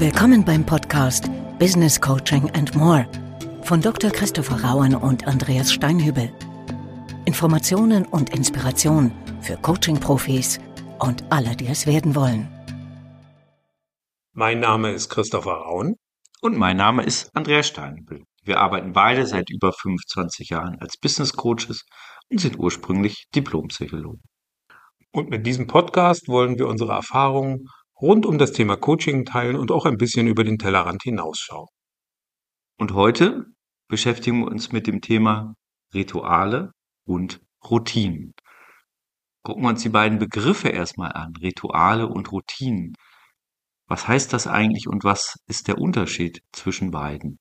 Willkommen 0.00 0.44
beim 0.44 0.64
Podcast 0.64 1.28
Business 1.58 2.00
Coaching 2.00 2.48
and 2.50 2.72
More 2.76 3.08
von 3.62 3.80
Dr. 3.80 4.12
Christopher 4.12 4.62
Rauen 4.62 4.94
und 4.94 5.26
Andreas 5.26 5.72
Steinhübel. 5.72 6.32
Informationen 7.24 8.06
und 8.06 8.30
Inspiration 8.30 9.10
für 9.40 9.56
Coaching-Profis 9.56 10.60
und 11.00 11.24
alle, 11.30 11.56
die 11.56 11.66
es 11.66 11.84
werden 11.88 12.14
wollen. 12.14 12.46
Mein 14.34 14.60
Name 14.60 14.92
ist 14.92 15.08
Christopher 15.08 15.54
Rauen. 15.54 15.96
Und 16.42 16.56
mein 16.56 16.76
Name 16.76 17.02
ist 17.02 17.34
Andreas 17.34 17.66
Steinhübel. 17.66 18.22
Wir 18.44 18.60
arbeiten 18.60 18.92
beide 18.92 19.26
seit 19.26 19.50
über 19.50 19.72
25 19.72 20.50
Jahren 20.50 20.78
als 20.78 20.96
Business 20.96 21.32
Coaches 21.32 21.84
und 22.30 22.40
sind 22.40 22.56
ursprünglich 22.56 23.26
Diplompsychologen. 23.34 24.22
Und 25.10 25.28
mit 25.28 25.44
diesem 25.44 25.66
Podcast 25.66 26.28
wollen 26.28 26.56
wir 26.56 26.68
unsere 26.68 26.92
Erfahrungen 26.92 27.64
rund 28.00 28.26
um 28.26 28.38
das 28.38 28.52
Thema 28.52 28.76
Coaching 28.76 29.24
teilen 29.24 29.56
und 29.56 29.70
auch 29.70 29.86
ein 29.86 29.96
bisschen 29.96 30.26
über 30.26 30.44
den 30.44 30.58
Tellerrand 30.58 31.02
hinausschauen. 31.02 31.68
Und 32.78 32.92
heute 32.92 33.46
beschäftigen 33.88 34.40
wir 34.40 34.48
uns 34.48 34.72
mit 34.72 34.86
dem 34.86 35.00
Thema 35.00 35.54
Rituale 35.94 36.72
und 37.04 37.40
Routinen. 37.68 38.34
Gucken 39.42 39.62
wir 39.64 39.70
uns 39.70 39.82
die 39.82 39.88
beiden 39.88 40.18
Begriffe 40.18 40.68
erstmal 40.68 41.12
an, 41.12 41.32
Rituale 41.40 42.06
und 42.06 42.30
Routinen. 42.30 42.94
Was 43.86 44.06
heißt 44.06 44.32
das 44.32 44.46
eigentlich 44.46 44.86
und 44.86 45.04
was 45.04 45.36
ist 45.46 45.66
der 45.68 45.78
Unterschied 45.78 46.42
zwischen 46.52 46.90
beiden? 46.90 47.38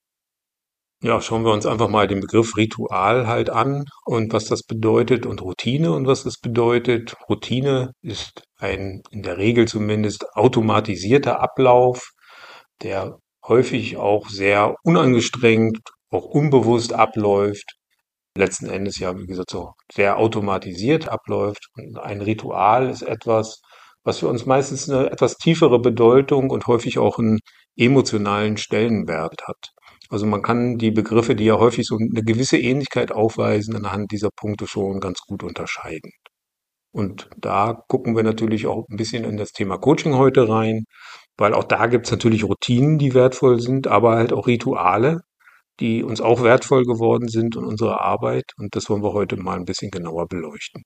Ja, 1.03 1.21
schauen 1.21 1.43
wir 1.45 1.53
uns 1.53 1.67
einfach 1.67 1.89
mal 1.89 2.07
den 2.07 2.21
Begriff 2.21 2.57
Ritual 2.57 3.27
halt 3.27 3.51
an 3.51 3.85
und 4.05 4.33
was 4.33 4.45
das 4.45 4.63
bedeutet 4.63 5.27
und 5.27 5.41
Routine 5.43 5.91
und 5.91 6.07
was 6.07 6.23
das 6.23 6.37
bedeutet. 6.39 7.15
Routine 7.29 7.91
ist 8.01 8.41
ein 8.57 9.03
in 9.11 9.21
der 9.21 9.37
Regel 9.37 9.67
zumindest 9.67 10.25
automatisierter 10.35 11.39
Ablauf, 11.39 12.11
der 12.81 13.19
häufig 13.47 13.97
auch 13.97 14.27
sehr 14.29 14.75
unangestrengt, 14.83 15.79
auch 16.09 16.25
unbewusst 16.25 16.93
abläuft. 16.93 17.75
Letzten 18.35 18.67
Endes 18.69 18.99
ja, 18.99 19.17
wie 19.17 19.27
gesagt, 19.27 19.51
so 19.51 19.73
sehr 19.91 20.17
automatisiert 20.17 21.09
abläuft. 21.09 21.67
Und 21.75 21.99
ein 21.99 22.21
Ritual 22.21 22.89
ist 22.89 23.03
etwas, 23.03 23.61
was 24.03 24.19
für 24.19 24.27
uns 24.29 24.45
meistens 24.47 24.89
eine 24.89 25.11
etwas 25.11 25.37
tiefere 25.37 25.79
Bedeutung 25.79 26.49
und 26.49 26.67
häufig 26.67 26.97
auch 26.99 27.19
einen 27.19 27.39
emotionalen 27.75 28.57
Stellenwert 28.57 29.43
hat. 29.47 29.73
Also 30.09 30.25
man 30.25 30.41
kann 30.41 30.77
die 30.77 30.91
Begriffe, 30.91 31.35
die 31.35 31.45
ja 31.45 31.57
häufig 31.59 31.85
so 31.85 31.97
eine 31.97 32.23
gewisse 32.23 32.57
Ähnlichkeit 32.57 33.11
aufweisen, 33.11 33.75
anhand 33.75 34.11
dieser 34.11 34.29
Punkte 34.35 34.67
schon 34.67 34.99
ganz 34.99 35.19
gut 35.21 35.43
unterscheiden. 35.43 36.11
Und 36.91 37.29
da 37.37 37.83
gucken 37.87 38.15
wir 38.15 38.23
natürlich 38.23 38.67
auch 38.67 38.85
ein 38.89 38.97
bisschen 38.97 39.23
in 39.23 39.37
das 39.37 39.51
Thema 39.51 39.77
Coaching 39.77 40.15
heute 40.15 40.49
rein, 40.49 40.85
weil 41.37 41.53
auch 41.53 41.65
da 41.65 41.87
gibt 41.87 42.07
es 42.07 42.11
natürlich 42.11 42.43
Routinen, 42.43 42.97
die 42.97 43.13
wertvoll 43.13 43.59
sind, 43.61 43.87
aber 43.87 44.15
halt 44.15 44.33
auch 44.33 44.47
Rituale, 44.47 45.21
die 45.79 46.03
uns 46.03 46.21
auch 46.21 46.43
wertvoll 46.43 46.83
geworden 46.85 47.27
sind 47.27 47.55
in 47.55 47.65
unserer 47.65 48.01
Arbeit. 48.01 48.53
Und 48.57 48.75
das 48.75 48.89
wollen 48.89 49.03
wir 49.03 49.13
heute 49.13 49.37
mal 49.37 49.57
ein 49.57 49.65
bisschen 49.65 49.91
genauer 49.91 50.27
beleuchten. 50.27 50.83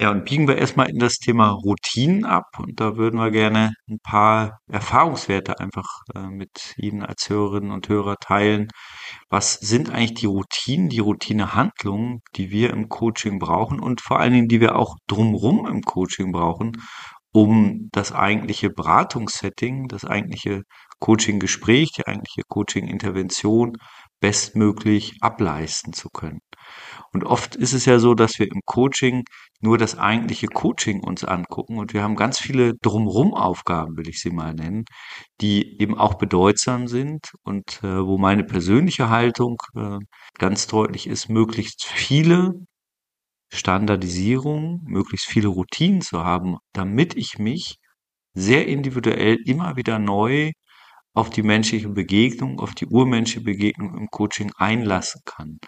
Ja, 0.00 0.12
und 0.12 0.24
biegen 0.26 0.46
wir 0.46 0.56
erstmal 0.58 0.88
in 0.88 0.98
das 1.00 1.18
Thema 1.18 1.50
Routinen 1.50 2.24
ab. 2.24 2.44
Und 2.58 2.78
da 2.78 2.96
würden 2.96 3.18
wir 3.18 3.32
gerne 3.32 3.72
ein 3.90 3.98
paar 4.00 4.60
Erfahrungswerte 4.68 5.58
einfach 5.58 6.02
äh, 6.14 6.28
mit 6.28 6.74
Ihnen 6.76 7.02
als 7.02 7.28
Hörerinnen 7.28 7.72
und 7.72 7.88
Hörer 7.88 8.14
teilen. 8.20 8.68
Was 9.28 9.54
sind 9.54 9.90
eigentlich 9.90 10.14
die 10.14 10.26
Routinen, 10.26 10.88
die 10.88 11.00
Routinehandlungen, 11.00 12.20
die 12.36 12.50
wir 12.50 12.70
im 12.70 12.88
Coaching 12.88 13.40
brauchen 13.40 13.80
und 13.80 14.00
vor 14.00 14.20
allen 14.20 14.34
Dingen, 14.34 14.48
die 14.48 14.60
wir 14.60 14.76
auch 14.76 14.94
drumrum 15.08 15.66
im 15.66 15.82
Coaching 15.82 16.30
brauchen, 16.30 16.76
um 17.32 17.88
das 17.92 18.12
eigentliche 18.12 18.70
Beratungssetting, 18.70 19.88
das 19.88 20.04
eigentliche 20.04 20.62
Coaching-Gespräch, 21.00 21.90
die 21.96 22.06
eigentliche 22.06 22.42
Coaching-Intervention 22.48 23.72
bestmöglich 24.20 25.14
ableisten 25.20 25.92
zu 25.92 26.08
können. 26.08 26.40
Und 27.12 27.24
oft 27.24 27.56
ist 27.56 27.72
es 27.72 27.84
ja 27.86 27.98
so, 27.98 28.14
dass 28.14 28.38
wir 28.38 28.46
im 28.46 28.60
Coaching 28.64 29.24
nur 29.60 29.78
das 29.78 29.98
eigentliche 29.98 30.46
Coaching 30.46 31.02
uns 31.02 31.24
angucken 31.24 31.78
und 31.78 31.92
wir 31.92 32.02
haben 32.02 32.16
ganz 32.16 32.38
viele 32.38 32.74
drumrum 32.82 33.34
Aufgaben, 33.34 33.96
will 33.96 34.08
ich 34.08 34.20
sie 34.20 34.30
mal 34.30 34.54
nennen, 34.54 34.84
die 35.40 35.80
eben 35.80 35.96
auch 35.96 36.14
bedeutsam 36.14 36.86
sind 36.86 37.32
und 37.42 37.82
äh, 37.82 38.06
wo 38.06 38.18
meine 38.18 38.44
persönliche 38.44 39.08
Haltung 39.10 39.56
äh, 39.74 39.98
ganz 40.38 40.66
deutlich 40.66 41.06
ist, 41.06 41.28
möglichst 41.28 41.84
viele 41.86 42.54
Standardisierungen, 43.50 44.82
möglichst 44.84 45.26
viele 45.26 45.48
Routinen 45.48 46.02
zu 46.02 46.24
haben, 46.24 46.58
damit 46.72 47.16
ich 47.16 47.38
mich 47.38 47.76
sehr 48.34 48.66
individuell 48.66 49.38
immer 49.44 49.76
wieder 49.76 49.98
neu 49.98 50.52
auf 51.14 51.30
die 51.30 51.42
menschliche 51.42 51.88
Begegnung, 51.88 52.60
auf 52.60 52.74
die 52.74 52.86
urmenschliche 52.86 53.40
Begegnung 53.40 53.96
im 53.96 54.08
Coaching 54.08 54.52
einlassen 54.56 55.22
kann. 55.24 55.58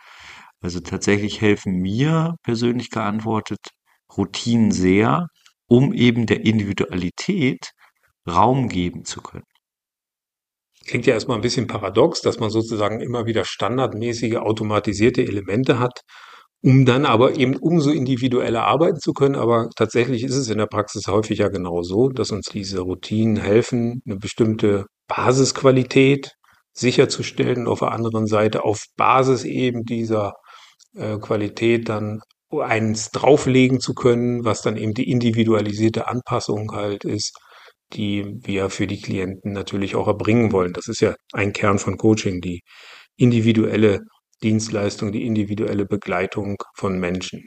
Also 0.61 0.81
tatsächlich 0.81 1.41
helfen 1.41 1.77
mir 1.77 2.35
persönlich 2.43 2.91
geantwortet 2.91 3.61
Routinen 4.17 4.73
sehr, 4.73 5.29
um 5.67 5.93
eben 5.93 6.27
der 6.27 6.45
Individualität 6.45 7.71
Raum 8.29 8.69
geben 8.69 9.05
zu 9.05 9.23
können. 9.23 9.45
Klingt 10.87 11.07
ja 11.07 11.15
erstmal 11.15 11.39
ein 11.39 11.43
bisschen 11.43 11.67
paradox, 11.67 12.21
dass 12.21 12.41
man 12.41 12.51
sozusagen 12.51 13.01
immer 13.01 13.27
wieder 13.27 13.45
standardmäßige 13.45 14.37
automatisierte 14.37 15.23
Elemente 15.23 15.79
hat, 15.79 16.01
um 16.63 16.85
dann 16.85 17.07
aber 17.07 17.37
eben 17.37 17.57
umso 17.57 17.91
individueller 17.91 18.65
arbeiten 18.65 18.99
zu 18.99 19.13
können. 19.13 19.37
Aber 19.37 19.69
tatsächlich 19.77 20.25
ist 20.25 20.37
es 20.37 20.49
in 20.49 20.59
der 20.59 20.67
Praxis 20.67 21.07
häufig 21.07 21.39
ja 21.39 21.49
genau 21.49 21.83
so, 21.83 22.09
dass 22.09 22.33
uns 22.33 22.47
diese 22.47 22.81
Routinen 22.81 23.37
helfen, 23.37 24.03
eine 24.07 24.17
bestimmte 24.17 24.87
Basisqualität 25.07 26.33
sicherzustellen 26.73 27.67
auf 27.67 27.81
der 27.81 27.93
anderen 27.93 28.27
Seite 28.27 28.65
auf 28.65 28.85
Basis 28.97 29.45
eben 29.45 29.85
dieser 29.85 30.33
äh, 30.95 31.19
Qualität 31.19 31.89
dann 31.89 32.21
eins 32.51 33.11
drauflegen 33.11 33.81
zu 33.81 33.95
können, 33.95 34.45
was 34.45 34.63
dann 34.63 34.77
eben 34.77 34.95
die 34.95 35.11
individualisierte 35.11 36.09
Anpassung 36.09 36.73
halt 36.73 37.05
ist, 37.05 37.37
die 37.93 38.25
wir 38.43 38.71
für 38.71 38.87
die 38.87 39.01
Klienten 39.01 39.53
natürlich 39.53 39.95
auch 39.95 40.09
erbringen 40.09 40.53
wollen. 40.53 40.73
Das 40.73 40.89
ist 40.89 41.01
ja 41.01 41.15
ein 41.33 41.53
Kern 41.53 41.79
von 41.79 41.97
Coaching, 41.97 42.41
die 42.41 42.63
individuelle 43.17 44.01
Dienstleistung, 44.43 45.13
die 45.13 45.27
individuelle 45.27 45.87
Begleitung 45.87 46.57
von 46.75 46.99
Menschen. 46.99 47.47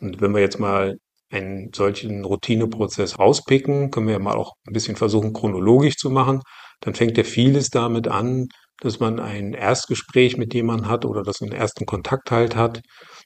Und 0.00 0.20
wenn 0.20 0.32
wir 0.34 0.40
jetzt 0.40 0.58
mal 0.58 0.96
einen 1.30 1.70
solchen 1.74 2.24
Routineprozess 2.24 3.18
rauspicken, 3.18 3.90
können 3.90 4.06
wir 4.06 4.14
ja 4.14 4.18
mal 4.20 4.36
auch 4.36 4.52
ein 4.66 4.72
bisschen 4.72 4.96
versuchen, 4.96 5.32
chronologisch 5.32 5.96
zu 5.96 6.10
machen. 6.10 6.40
Dann 6.80 6.94
fängt 6.94 7.16
ja 7.16 7.24
vieles 7.24 7.70
damit 7.70 8.08
an, 8.08 8.48
dass 8.82 8.98
man 8.98 9.20
ein 9.20 9.54
Erstgespräch 9.54 10.36
mit 10.36 10.54
jemandem 10.54 10.88
hat 10.88 11.04
oder 11.04 11.22
dass 11.22 11.40
man 11.40 11.50
einen 11.50 11.60
ersten 11.60 11.86
Kontakt 11.86 12.32
halt 12.32 12.56
hat. 12.56 12.80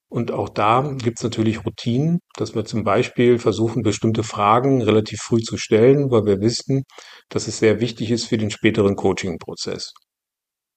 Und 0.08 0.30
auch 0.30 0.50
da 0.50 0.82
gibt 0.98 1.18
es 1.18 1.24
natürlich 1.24 1.64
Routinen, 1.64 2.18
dass 2.34 2.54
wir 2.54 2.66
zum 2.66 2.84
Beispiel 2.84 3.38
versuchen, 3.38 3.82
bestimmte 3.82 4.22
Fragen 4.22 4.82
relativ 4.82 5.20
früh 5.22 5.40
zu 5.40 5.56
stellen, 5.56 6.10
weil 6.10 6.26
wir 6.26 6.40
wissen, 6.40 6.82
dass 7.30 7.48
es 7.48 7.58
sehr 7.58 7.80
wichtig 7.80 8.10
ist 8.10 8.26
für 8.26 8.36
den 8.36 8.50
späteren 8.50 8.96
Coaching-Prozess. 8.96 9.92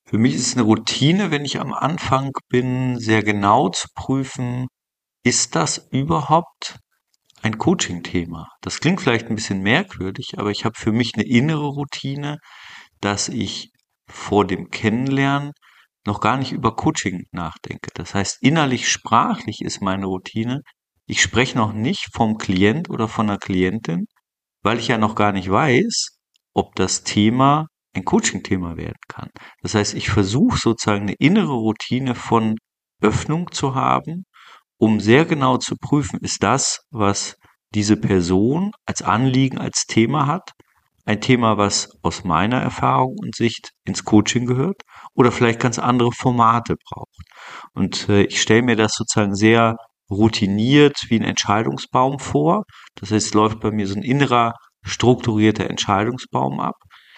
Für 0.07 0.17
mich 0.17 0.33
ist 0.33 0.47
es 0.47 0.53
eine 0.53 0.63
Routine, 0.63 1.29
wenn 1.29 1.43
ich 1.43 1.59
am 1.59 1.73
Anfang 1.73 2.31
bin, 2.47 2.97
sehr 2.99 3.21
genau 3.21 3.69
zu 3.69 3.87
prüfen, 3.93 4.67
ist 5.23 5.55
das 5.55 5.89
überhaupt 5.91 6.77
ein 7.41 7.57
Coaching-Thema? 7.57 8.47
Das 8.61 8.79
klingt 8.79 9.01
vielleicht 9.01 9.27
ein 9.27 9.35
bisschen 9.35 9.61
merkwürdig, 9.61 10.35
aber 10.37 10.51
ich 10.51 10.63
habe 10.63 10.79
für 10.79 10.93
mich 10.93 11.11
eine 11.15 11.27
innere 11.27 11.67
Routine, 11.67 12.37
dass 13.01 13.27
ich 13.27 13.68
vor 14.09 14.45
dem 14.45 14.69
Kennenlernen 14.69 15.51
noch 16.05 16.21
gar 16.21 16.37
nicht 16.37 16.51
über 16.51 16.75
Coaching 16.75 17.25
nachdenke. 17.31 17.89
Das 17.93 18.15
heißt, 18.15 18.37
innerlich 18.41 18.89
sprachlich 18.89 19.61
ist 19.61 19.81
meine 19.81 20.05
Routine, 20.05 20.61
ich 21.05 21.21
spreche 21.21 21.57
noch 21.57 21.73
nicht 21.73 22.07
vom 22.13 22.37
Klient 22.37 22.89
oder 22.89 23.07
von 23.07 23.27
der 23.27 23.37
Klientin, 23.37 24.05
weil 24.63 24.79
ich 24.79 24.87
ja 24.87 24.97
noch 24.97 25.15
gar 25.15 25.31
nicht 25.31 25.49
weiß, 25.49 26.17
ob 26.53 26.75
das 26.75 27.03
Thema 27.03 27.67
ein 27.95 28.05
Coaching-Thema 28.05 28.77
werden 28.77 29.01
kann. 29.07 29.29
Das 29.61 29.73
heißt, 29.73 29.95
ich 29.95 30.09
versuche 30.09 30.57
sozusagen 30.57 31.03
eine 31.03 31.15
innere 31.17 31.53
Routine 31.53 32.15
von 32.15 32.55
Öffnung 33.01 33.51
zu 33.51 33.75
haben, 33.75 34.25
um 34.77 34.99
sehr 34.99 35.25
genau 35.25 35.57
zu 35.57 35.75
prüfen, 35.75 36.19
ist 36.21 36.43
das, 36.43 36.81
was 36.91 37.35
diese 37.73 37.97
Person 37.97 38.71
als 38.85 39.01
Anliegen, 39.01 39.57
als 39.57 39.85
Thema 39.85 40.27
hat, 40.27 40.51
ein 41.09 41.21
Thema, 41.21 41.57
was 41.57 41.89
aus 42.03 42.23
meiner 42.23 42.61
Erfahrung 42.61 43.15
und 43.19 43.35
Sicht 43.35 43.71
ins 43.83 44.03
Coaching 44.03 44.45
gehört 44.45 44.83
oder 45.15 45.31
vielleicht 45.31 45.59
ganz 45.59 45.79
andere 45.79 46.11
Formate 46.11 46.75
braucht. 46.75 47.17
Und 47.73 48.07
äh, 48.09 48.23
ich 48.23 48.39
stelle 48.39 48.61
mir 48.61 48.75
das 48.75 48.93
sozusagen 48.93 49.33
sehr 49.33 49.75
routiniert 50.11 50.97
wie 51.09 51.19
ein 51.19 51.23
Entscheidungsbaum 51.23 52.19
vor. 52.19 52.63
Das 52.93 53.09
heißt, 53.09 53.27
es 53.27 53.33
läuft 53.33 53.59
bei 53.59 53.71
mir 53.71 53.87
so 53.87 53.95
ein 53.95 54.03
innerer 54.03 54.53
strukturierter 54.83 55.67
Entscheidungsbaum 55.67 56.59
ab. 56.59 56.75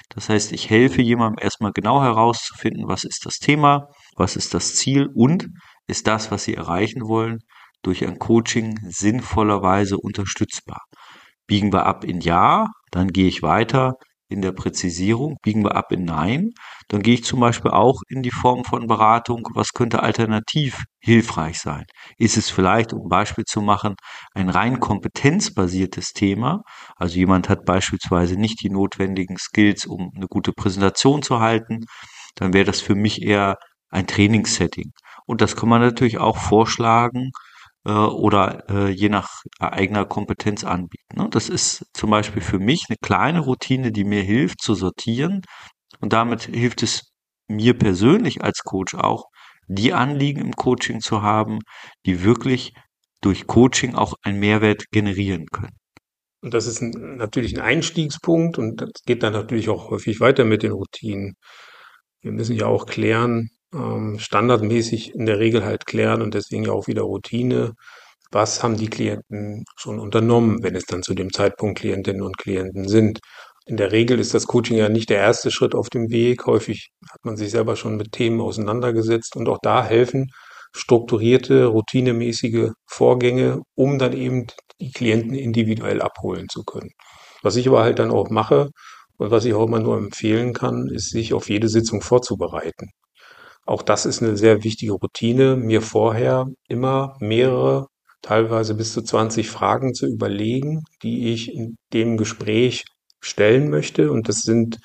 Das 0.08 0.30
heißt, 0.30 0.54
ich 0.54 0.70
helfe 0.70 1.02
jemandem 1.02 1.44
erstmal 1.44 1.72
genau 1.74 2.02
herauszufinden, 2.02 2.88
was 2.88 3.04
ist 3.04 3.26
das 3.26 3.40
Thema, 3.40 3.88
was 4.16 4.38
ist 4.38 4.54
das 4.54 4.76
Ziel 4.76 5.08
und 5.14 5.48
ist 5.88 6.08
das, 6.08 6.32
was 6.32 6.46
sie 6.46 6.56
erreichen 6.56 7.02
wollen, 7.08 7.40
durch 7.82 8.08
ein 8.08 8.20
Coaching 8.20 8.80
sinnvollerweise 8.88 9.98
unterstützbar. 9.98 10.80
Biegen 11.46 11.74
wir 11.74 11.86
ab 11.86 12.06
in 12.06 12.22
Ja, 12.22 12.68
dann 12.92 13.10
gehe 13.10 13.28
ich 13.28 13.42
weiter 13.42 13.96
in 14.32 14.42
der 14.42 14.54
Präzisierung, 14.54 15.38
biegen 15.44 15.64
wir 15.64 15.76
ab 15.76 15.92
in 15.92 16.06
Nein, 16.06 16.52
dann 16.88 17.02
gehe 17.02 17.16
ich 17.16 17.24
zum 17.26 17.42
Beispiel 17.42 17.72
auch 17.72 18.02
in 18.08 18.24
die 18.24 18.32
Form 18.32 18.64
von 18.64 18.88
Beratung, 18.88 19.46
was 19.54 19.74
könnte 19.74 20.04
alternativ 20.04 20.84
hilfreich 21.00 21.60
sein? 21.60 21.84
Ist 22.18 22.38
es 22.38 22.50
vielleicht, 22.50 22.94
um 22.94 23.04
ein 23.04 23.10
Beispiel 23.10 23.44
zu 23.44 23.62
machen, 23.62 23.96
ein 24.34 24.50
rein 24.50 24.80
kompetenzbasiertes 24.80 26.14
Thema? 26.14 26.62
Also 26.96 27.18
jemand 27.18 27.50
hat 27.50 27.66
beispielsweise 27.66 28.38
nicht 28.38 28.64
die 28.64 28.70
notwendigen 28.70 29.38
Skills, 29.38 29.86
um 29.86 30.12
eine 30.16 30.28
gute 30.28 30.54
Präsentation 30.54 31.22
zu 31.22 31.42
halten, 31.42 31.82
dann 32.36 32.54
wäre 32.54 32.66
das 32.66 32.80
für 32.80 32.96
mich 32.96 33.22
eher 33.22 33.58
ein 33.90 34.08
Trainingssetting. 34.08 34.92
Und 35.26 35.42
das 35.42 35.58
kann 35.58 35.70
man 35.70 35.82
natürlich 35.82 36.20
auch 36.20 36.38
vorschlagen, 36.38 37.32
äh, 37.86 37.92
oder 37.92 38.70
äh, 38.70 38.90
je 38.90 39.10
nach 39.10 39.30
eigener 39.60 40.06
Kompetenz 40.06 40.64
anbieten. 40.64 41.18
Ne? 41.18 41.28
Das 41.32 41.50
ist 41.50 41.86
zum 41.94 42.10
Beispiel 42.10 42.42
für 42.42 42.60
mich 42.60 42.86
eine 42.90 42.98
kleine 43.02 43.40
Routine, 43.40 43.92
die 43.92 44.04
mir 44.04 44.24
hilft 44.24 44.62
zu 44.62 44.76
sortieren 44.76 45.42
und 46.00 46.14
damit 46.14 46.44
hilft 46.44 46.84
es 46.84 47.12
mir 47.48 47.78
persönlich 47.78 48.44
als 48.44 48.60
Coach 48.64 48.96
auch, 48.96 49.26
die 49.68 49.94
Anliegen 49.94 50.42
im 50.42 50.54
Coaching 50.54 51.00
zu 51.02 51.22
haben, 51.22 51.60
die 52.06 52.24
wirklich 52.24 52.74
durch 53.22 53.48
Coaching 53.48 53.96
auch 53.96 54.16
einen 54.24 54.40
Mehrwert 54.40 54.86
generieren 54.92 55.46
können. 55.52 55.78
Und 56.42 56.54
das 56.54 56.66
ist 56.66 56.82
ein, 56.82 57.18
natürlich 57.18 57.56
ein 57.56 57.62
Einstiegspunkt 57.62 58.58
und 58.58 58.82
das 58.82 58.90
geht 59.06 59.22
dann 59.22 59.34
natürlich 59.34 59.70
auch 59.70 59.92
häufig 59.92 60.20
weiter 60.20 60.44
mit 60.44 60.64
den 60.64 60.72
Routinen. 60.72 61.36
Wir 62.22 62.32
müssen 62.32 62.56
ja 62.56 62.66
auch 62.66 62.88
klären, 62.88 63.50
ähm, 63.74 64.20
standardmäßig 64.20 65.14
in 65.16 65.26
der 65.26 65.40
Regel 65.40 65.66
halt 65.66 65.86
klären 65.86 66.22
und 66.22 66.34
deswegen 66.34 66.66
ja 66.66 66.72
auch 66.72 66.88
wieder 66.88 67.04
Routine. 67.04 67.74
Was 68.32 68.64
haben 68.64 68.78
die 68.78 68.90
Klienten 68.90 69.66
schon 69.78 70.00
unternommen, 70.00 70.64
wenn 70.64 70.76
es 70.76 70.86
dann 70.86 71.04
zu 71.04 71.14
dem 71.14 71.34
Zeitpunkt 71.34 71.80
Klientinnen 71.80 72.22
und 72.22 72.38
Klienten 72.38 72.88
sind? 72.88 73.20
In 73.66 73.78
der 73.78 73.92
Regel 73.92 74.20
ist 74.20 74.34
das 74.34 74.48
Coaching 74.48 74.78
ja 74.78 74.90
nicht 74.90 75.10
der 75.10 75.20
erste 75.20 75.52
Schritt 75.52 75.76
auf 75.76 75.90
dem 75.90 76.10
Weg. 76.10 76.46
Häufig 76.46 76.92
hat 77.12 77.24
man 77.24 77.38
sich 77.38 77.52
selber 77.52 77.76
schon 77.76 77.98
mit 77.98 78.12
Themen 78.14 78.42
auseinandergesetzt 78.42 79.36
und 79.36 79.50
auch 79.50 79.60
da 79.62 79.84
helfen 79.84 80.32
strukturierte, 80.74 81.66
routinemäßige 81.66 82.72
Vorgänge, 82.86 83.62
um 83.76 84.00
dann 84.00 84.14
eben 84.14 84.48
die 84.80 84.92
Klienten 84.92 85.36
individuell 85.36 86.02
abholen 86.02 86.48
zu 86.50 86.64
können. 86.64 86.92
Was 87.44 87.56
ich 87.56 87.68
aber 87.68 87.84
halt 87.84 88.00
dann 88.00 88.12
auch 88.12 88.30
mache 88.30 88.70
und 89.18 89.32
was 89.32 89.46
ich 89.46 89.54
auch 89.54 89.68
immer 89.68 89.80
nur 89.80 89.98
empfehlen 89.98 90.54
kann, 90.54 90.88
ist, 90.88 91.12
sich 91.12 91.34
auf 91.34 91.50
jede 91.50 91.70
Sitzung 91.70 92.02
vorzubereiten. 92.02 92.90
Auch 93.66 93.84
das 93.84 94.06
ist 94.06 94.22
eine 94.22 94.38
sehr 94.38 94.64
wichtige 94.64 94.94
Routine, 94.94 95.56
mir 95.56 95.82
vorher 95.82 96.48
immer 96.68 97.16
mehrere, 97.20 97.88
teilweise 98.22 98.76
bis 98.76 98.94
zu 98.94 99.02
20 99.02 99.50
Fragen 99.50 99.94
zu 99.94 100.08
überlegen, 100.08 100.84
die 101.04 101.34
ich 101.34 101.54
in 101.54 101.78
dem 101.94 102.18
Gespräch 102.18 102.86
stellen 103.20 103.70
möchte. 103.70 104.12
Und 104.12 104.30
das 104.30 104.42
sind 104.42 104.80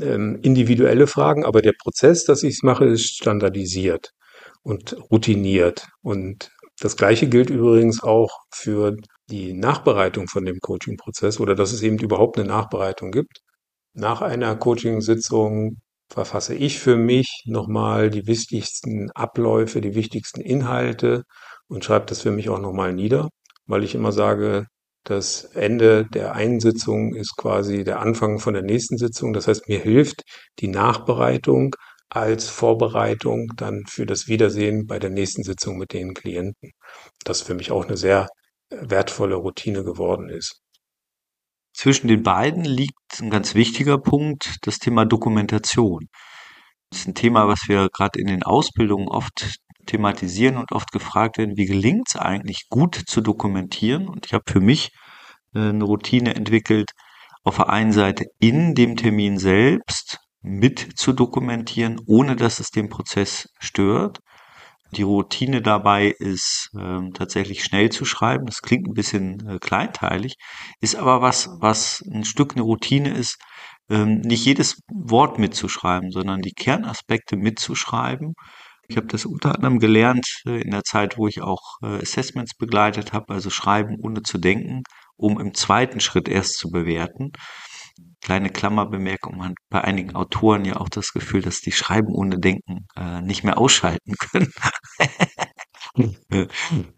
ähm, 0.00 0.38
individuelle 0.42 1.06
Fragen, 1.06 1.44
aber 1.44 1.62
der 1.62 1.74
Prozess, 1.78 2.24
dass 2.24 2.42
ich 2.42 2.54
es 2.54 2.62
mache, 2.62 2.84
ist 2.86 3.16
standardisiert 3.16 4.10
und 4.62 4.96
routiniert. 5.10 5.86
Und 6.02 6.50
das 6.80 6.96
Gleiche 6.96 7.28
gilt 7.28 7.50
übrigens 7.50 8.02
auch 8.02 8.30
für 8.52 8.96
die 9.30 9.52
Nachbereitung 9.52 10.28
von 10.28 10.44
dem 10.44 10.58
Coaching-Prozess 10.60 11.40
oder 11.40 11.54
dass 11.54 11.72
es 11.72 11.82
eben 11.82 11.98
überhaupt 11.98 12.38
eine 12.38 12.48
Nachbereitung 12.48 13.10
gibt. 13.10 13.40
Nach 13.94 14.22
einer 14.22 14.56
Coaching-Sitzung 14.56 15.76
verfasse 16.10 16.54
ich 16.54 16.78
für 16.80 16.96
mich 16.96 17.44
nochmal 17.46 18.10
die 18.10 18.26
wichtigsten 18.26 19.10
Abläufe, 19.12 19.80
die 19.80 19.94
wichtigsten 19.94 20.40
Inhalte 20.40 21.24
und 21.68 21.84
schreibe 21.84 22.06
das 22.06 22.22
für 22.22 22.32
mich 22.32 22.48
auch 22.50 22.58
nochmal 22.58 22.92
nieder, 22.92 23.28
weil 23.66 23.84
ich 23.84 23.94
immer 23.94 24.12
sage, 24.12 24.66
das 25.04 25.44
Ende 25.44 26.06
der 26.06 26.34
einen 26.34 26.60
Sitzung 26.60 27.14
ist 27.14 27.36
quasi 27.36 27.84
der 27.84 28.00
Anfang 28.00 28.38
von 28.38 28.54
der 28.54 28.62
nächsten 28.62 28.98
Sitzung. 28.98 29.32
Das 29.32 29.48
heißt, 29.48 29.68
mir 29.68 29.78
hilft 29.80 30.22
die 30.58 30.68
Nachbereitung 30.68 31.74
als 32.10 32.48
Vorbereitung 32.48 33.52
dann 33.56 33.84
für 33.88 34.04
das 34.04 34.26
Wiedersehen 34.26 34.86
bei 34.86 34.98
der 34.98 35.10
nächsten 35.10 35.44
Sitzung 35.44 35.78
mit 35.78 35.92
den 35.92 36.12
Klienten. 36.12 36.72
Das 37.24 37.40
für 37.40 37.54
mich 37.54 37.70
auch 37.70 37.86
eine 37.86 37.96
sehr 37.96 38.26
wertvolle 38.70 39.36
Routine 39.36 39.84
geworden 39.84 40.28
ist. 40.28 40.60
Zwischen 41.72 42.08
den 42.08 42.22
beiden 42.22 42.64
liegt 42.64 43.20
ein 43.20 43.30
ganz 43.30 43.54
wichtiger 43.54 43.98
Punkt, 43.98 44.56
das 44.62 44.78
Thema 44.78 45.04
Dokumentation. 45.04 46.08
Das 46.90 47.00
ist 47.00 47.08
ein 47.08 47.14
Thema, 47.14 47.46
was 47.48 47.68
wir 47.68 47.88
gerade 47.92 48.20
in 48.20 48.26
den 48.26 48.42
Ausbildungen 48.42 49.08
oft 49.08 49.60
thematisieren 49.86 50.56
und 50.56 50.72
oft 50.72 50.90
gefragt 50.92 51.38
werden, 51.38 51.56
wie 51.56 51.66
gelingt 51.66 52.08
es 52.08 52.16
eigentlich 52.16 52.66
gut 52.68 52.94
zu 52.94 53.20
dokumentieren? 53.20 54.08
Und 54.08 54.26
ich 54.26 54.34
habe 54.34 54.44
für 54.46 54.60
mich 54.60 54.90
äh, 55.54 55.68
eine 55.68 55.84
Routine 55.84 56.34
entwickelt, 56.34 56.90
auf 57.42 57.56
der 57.56 57.70
einen 57.70 57.92
Seite 57.92 58.26
in 58.38 58.74
dem 58.74 58.96
Termin 58.96 59.38
selbst 59.38 60.18
mit 60.42 60.98
zu 60.98 61.12
dokumentieren, 61.12 62.00
ohne 62.06 62.36
dass 62.36 62.60
es 62.60 62.70
den 62.70 62.88
Prozess 62.88 63.48
stört. 63.58 64.18
Die 64.92 65.02
Routine 65.02 65.62
dabei 65.62 66.14
ist 66.18 66.70
ähm, 66.76 67.12
tatsächlich 67.14 67.62
schnell 67.62 67.90
zu 67.90 68.04
schreiben. 68.04 68.46
Das 68.46 68.60
klingt 68.60 68.88
ein 68.88 68.94
bisschen 68.94 69.46
äh, 69.48 69.58
kleinteilig, 69.58 70.34
ist 70.80 70.96
aber 70.96 71.22
was, 71.22 71.48
was 71.60 72.02
ein 72.12 72.24
Stück 72.24 72.52
eine 72.52 72.62
Routine 72.62 73.10
ist, 73.10 73.38
ähm, 73.88 74.20
nicht 74.20 74.44
jedes 74.44 74.82
Wort 74.88 75.38
mitzuschreiben, 75.38 76.10
sondern 76.10 76.40
die 76.40 76.52
Kernaspekte 76.52 77.36
mitzuschreiben. 77.36 78.34
Ich 78.88 78.96
habe 78.96 79.06
das 79.06 79.26
unter 79.26 79.54
anderem 79.54 79.78
gelernt 79.78 80.26
äh, 80.46 80.60
in 80.60 80.72
der 80.72 80.82
Zeit, 80.82 81.16
wo 81.16 81.28
ich 81.28 81.40
auch 81.42 81.78
äh, 81.82 82.02
Assessments 82.02 82.56
begleitet 82.56 83.12
habe, 83.12 83.32
also 83.32 83.50
schreiben 83.50 83.96
ohne 84.02 84.22
zu 84.22 84.38
denken, 84.38 84.82
um 85.16 85.38
im 85.38 85.54
zweiten 85.54 86.00
Schritt 86.00 86.28
erst 86.28 86.54
zu 86.58 86.70
bewerten 86.70 87.30
kleine 88.20 88.50
Klammerbemerkung, 88.50 89.38
man 89.38 89.50
hat 89.50 89.56
bei 89.70 89.82
einigen 89.82 90.14
Autoren 90.14 90.64
ja 90.64 90.76
auch 90.76 90.88
das 90.88 91.12
Gefühl, 91.12 91.42
dass 91.42 91.60
die 91.60 91.72
Schreiben 91.72 92.14
ohne 92.14 92.38
Denken 92.38 92.86
äh, 92.96 93.20
nicht 93.22 93.44
mehr 93.44 93.58
ausschalten 93.58 94.14
können. 94.18 94.52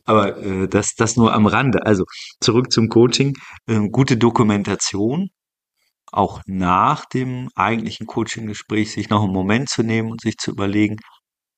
Aber 0.05 0.37
äh, 0.39 0.69
das, 0.69 0.95
das 0.95 1.17
nur 1.17 1.33
am 1.33 1.47
Rande. 1.47 1.87
Also 1.87 2.05
zurück 2.41 2.73
zum 2.73 2.89
Coaching. 2.89 3.35
Äh, 3.67 3.89
gute 3.89 4.17
Dokumentation, 4.17 5.31
auch 6.11 6.43
nach 6.47 7.07
dem 7.07 7.49
eigentlichen 7.55 8.07
Coaching-Gespräch, 8.07 8.93
sich 8.93 9.09
noch 9.09 9.23
einen 9.23 9.33
Moment 9.33 9.69
zu 9.69 9.83
nehmen 9.83 10.11
und 10.11 10.21
sich 10.21 10.37
zu 10.37 10.51
überlegen, 10.51 10.97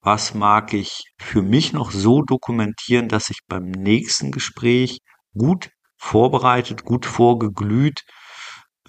was 0.00 0.34
mag 0.34 0.74
ich 0.74 1.02
für 1.18 1.42
mich 1.42 1.72
noch 1.72 1.90
so 1.90 2.22
dokumentieren, 2.22 3.08
dass 3.08 3.30
ich 3.30 3.40
beim 3.48 3.64
nächsten 3.64 4.30
Gespräch 4.30 4.98
gut 5.36 5.70
vorbereitet, 5.96 6.84
gut 6.84 7.06
vorgeglüht 7.06 8.02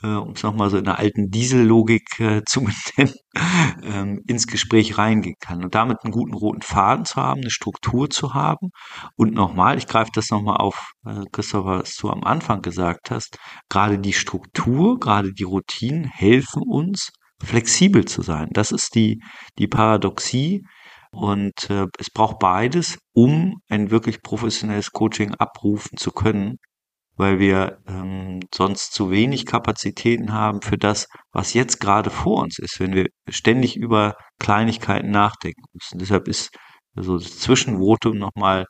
äh, 0.03 0.07
um 0.07 0.31
es 0.31 0.43
nochmal 0.43 0.69
so 0.69 0.77
in 0.77 0.85
der 0.85 0.99
alten 0.99 1.29
Diesellogik 1.29 2.19
äh, 2.19 2.41
zu 2.47 2.61
benennen, 2.61 3.15
ähm, 3.83 4.21
ins 4.27 4.47
Gespräch 4.47 4.97
reingehen 4.97 5.35
kann. 5.39 5.63
Und 5.63 5.75
damit 5.75 5.97
einen 6.03 6.11
guten 6.11 6.33
roten 6.33 6.61
Faden 6.61 7.05
zu 7.05 7.15
haben, 7.15 7.41
eine 7.41 7.49
Struktur 7.49 8.09
zu 8.09 8.33
haben. 8.33 8.69
Und 9.15 9.33
nochmal, 9.33 9.77
ich 9.77 9.87
greife 9.87 10.11
das 10.13 10.29
nochmal 10.29 10.57
auf, 10.57 10.91
äh, 11.05 11.23
Christopher, 11.31 11.79
was 11.79 11.95
du 11.95 12.09
am 12.09 12.23
Anfang 12.23 12.61
gesagt 12.61 13.11
hast, 13.11 13.37
gerade 13.69 13.99
die 13.99 14.13
Struktur, 14.13 14.99
gerade 14.99 15.31
die 15.33 15.43
Routinen 15.43 16.05
helfen 16.05 16.63
uns, 16.63 17.11
flexibel 17.43 18.05
zu 18.05 18.21
sein. 18.21 18.49
Das 18.53 18.71
ist 18.71 18.95
die, 18.95 19.21
die 19.57 19.67
Paradoxie. 19.67 20.63
Und 21.11 21.69
äh, 21.69 21.85
es 21.97 22.09
braucht 22.09 22.39
beides, 22.39 22.97
um 23.13 23.55
ein 23.69 23.89
wirklich 23.89 24.21
professionelles 24.21 24.91
Coaching 24.91 25.33
abrufen 25.35 25.97
zu 25.97 26.11
können 26.11 26.57
weil 27.17 27.39
wir 27.39 27.79
ähm, 27.87 28.41
sonst 28.53 28.93
zu 28.93 29.11
wenig 29.11 29.45
Kapazitäten 29.45 30.33
haben 30.33 30.61
für 30.61 30.77
das, 30.77 31.07
was 31.31 31.53
jetzt 31.53 31.79
gerade 31.79 32.09
vor 32.09 32.41
uns 32.43 32.59
ist, 32.59 32.79
wenn 32.79 32.93
wir 32.93 33.07
ständig 33.29 33.77
über 33.77 34.15
Kleinigkeiten 34.39 35.11
nachdenken 35.11 35.63
müssen. 35.73 35.99
Deshalb 35.99 36.27
ist 36.27 36.49
so 36.95 37.17
das 37.17 37.39
Zwischenvotum 37.39 38.17
nochmal 38.17 38.65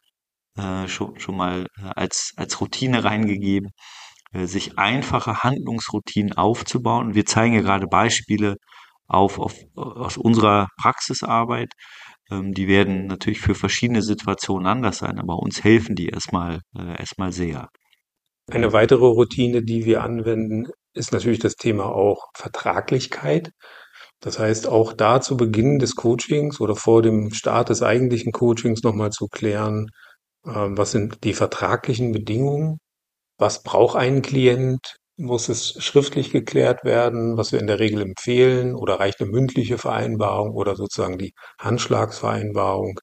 äh, 0.58 0.88
schon, 0.88 1.20
schon 1.20 1.38
mal 1.38 1.68
äh, 1.78 1.90
als, 1.96 2.34
als 2.38 2.62
Routine 2.62 3.04
reingegeben, 3.04 3.72
äh, 4.34 4.46
sich 4.46 4.78
einfache 4.78 5.44
Handlungsroutinen 5.44 6.34
aufzubauen. 6.34 7.16
Wir 7.16 7.26
zeigen 7.26 7.56
ja 7.56 7.62
gerade 7.62 7.88
Beispiele 7.88 8.56
auf, 9.08 9.40
auf 9.40 9.56
aus 9.76 10.18
unserer 10.18 10.68
Praxisarbeit. 10.82 11.74
Ähm, 12.32 12.54
die 12.54 12.68
werden 12.68 13.08
natürlich 13.08 13.40
für 13.42 13.56
verschiedene 13.56 14.02
Situationen 14.02 14.68
anders 14.68 15.00
sein, 15.00 15.20
aber 15.20 15.38
uns 15.40 15.64
helfen 15.64 15.96
die 15.96 16.08
erstmal, 16.10 16.62
äh, 16.78 16.98
erstmal 17.00 17.32
sehr. 17.32 17.70
Eine 18.52 18.74
weitere 18.74 19.06
Routine, 19.06 19.64
die 19.64 19.86
wir 19.86 20.04
anwenden, 20.04 20.68
ist 20.94 21.12
natürlich 21.12 21.40
das 21.40 21.56
Thema 21.56 21.86
auch 21.88 22.28
Vertraglichkeit. 22.36 23.52
Das 24.22 24.40
heißt, 24.40 24.68
auch 24.68 24.94
da 24.94 25.22
zu 25.22 25.38
Beginn 25.38 25.80
des 25.80 25.96
Coachings 25.96 26.60
oder 26.62 26.76
vor 26.76 27.02
dem 27.02 27.34
Start 27.34 27.70
des 27.70 27.84
eigentlichen 27.84 28.32
Coachings 28.32 28.84
nochmal 28.84 29.12
zu 29.12 29.28
klären, 29.28 29.90
ähm, 30.46 30.78
was 30.78 30.92
sind 30.92 31.24
die 31.24 31.34
vertraglichen 31.34 32.12
Bedingungen? 32.14 32.80
Was 33.40 33.64
braucht 33.64 33.98
ein 33.98 34.22
Klient? 34.22 34.98
Muss 35.18 35.50
es 35.50 35.84
schriftlich 35.84 36.32
geklärt 36.32 36.86
werden, 36.86 37.38
was 37.38 37.52
wir 37.54 37.60
in 37.60 37.68
der 37.68 37.80
Regel 37.80 38.02
empfehlen? 38.02 38.76
Oder 38.76 39.00
reicht 39.00 39.22
eine 39.22 39.32
mündliche 39.32 39.78
Vereinbarung 39.80 40.52
oder 40.56 40.76
sozusagen 40.76 41.18
die 41.20 41.34
Handschlagsvereinbarung? 41.60 43.00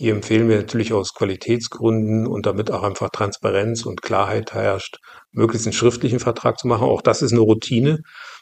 Hier 0.00 0.14
empfehlen 0.14 0.48
wir 0.48 0.56
natürlich 0.56 0.94
aus 0.94 1.12
Qualitätsgründen 1.12 2.26
und 2.26 2.46
damit 2.46 2.70
auch 2.70 2.84
einfach 2.84 3.10
Transparenz 3.10 3.84
und 3.84 4.00
Klarheit 4.00 4.54
herrscht, 4.54 4.96
möglichst 5.30 5.66
einen 5.66 5.74
schriftlichen 5.74 6.20
Vertrag 6.20 6.58
zu 6.58 6.68
machen. 6.68 6.84
Auch 6.84 7.02
das 7.02 7.20
ist 7.20 7.32
eine 7.32 7.42
Routine. 7.42 7.98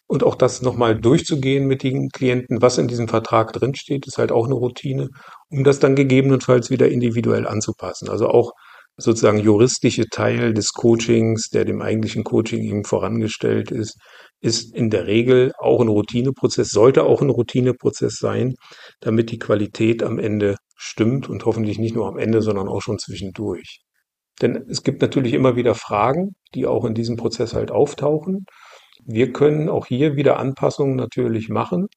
Und 0.07 0.23
auch 0.23 0.37
das 0.37 0.63
nochmal 0.63 1.01
durchzugehen 1.01 1.67
mit 1.67 1.83
den 1.83 2.11
Klienten, 2.11 2.63
was 2.63 2.79
in 2.79 2.87
diesem 2.87 3.09
Vertrag 3.09 3.53
drinsteht, 3.53 4.07
ist 4.07 4.19
halt 4.19 4.31
auch 4.31 4.45
eine 4.45 4.55
Routine, 4.55 5.09
um 5.51 5.65
das 5.65 5.81
dann 5.81 5.97
gegebenenfalls 5.97 6.71
wieder 6.71 6.89
individuell 6.89 7.45
anzupassen. 7.49 8.09
Also 8.09 8.29
auch 8.29 8.53
sozusagen 8.97 9.41
juristische 9.41 10.07
Teil 10.07 10.55
des 10.55 10.73
Coachings, 10.73 11.49
der 11.49 11.65
dem 11.65 11.83
eigentlichen 11.83 12.23
Coaching 12.23 12.63
eben 12.63 12.85
vorangestellt 12.85 13.73
ist, 13.73 13.99
ist 14.41 14.73
in 14.77 14.91
der 14.91 15.09
Regel 15.09 15.51
auch 15.59 15.81
ein 15.81 15.89
Routineprozess, 15.89 16.71
sollte 16.71 17.03
auch 17.03 17.21
ein 17.21 17.31
Routineprozess 17.31 18.15
sein, 18.21 18.55
damit 19.01 19.33
die 19.33 19.41
Qualität 19.41 20.05
am 20.05 20.21
Ende 20.21 20.55
stimmt 20.79 21.29
und 21.29 21.45
hoffentlich 21.45 21.79
nicht 21.79 21.95
nur 21.95 22.07
am 22.07 22.19
Ende, 22.19 22.41
sondern 22.41 22.69
auch 22.69 22.81
schon 22.81 22.99
zwischendurch. 22.99 23.81
Denn 24.41 24.65
es 24.69 24.85
gibt 24.85 25.03
natürlich 25.03 25.35
immer 25.35 25.57
wieder 25.57 25.75
Fragen, 25.75 26.37
die 26.55 26.67
auch 26.67 26.85
in 26.85 26.95
diesem 26.95 27.17
Prozess 27.17 27.55
halt 27.55 27.73
auftauchen. 27.73 28.47
Wir 29.05 29.33
können 29.33 29.69
auch 29.69 29.87
hier 29.87 30.17
wieder 30.17 30.39
Anpassungen 30.39 30.97
natürlich 30.97 31.49
machen. 31.49 31.89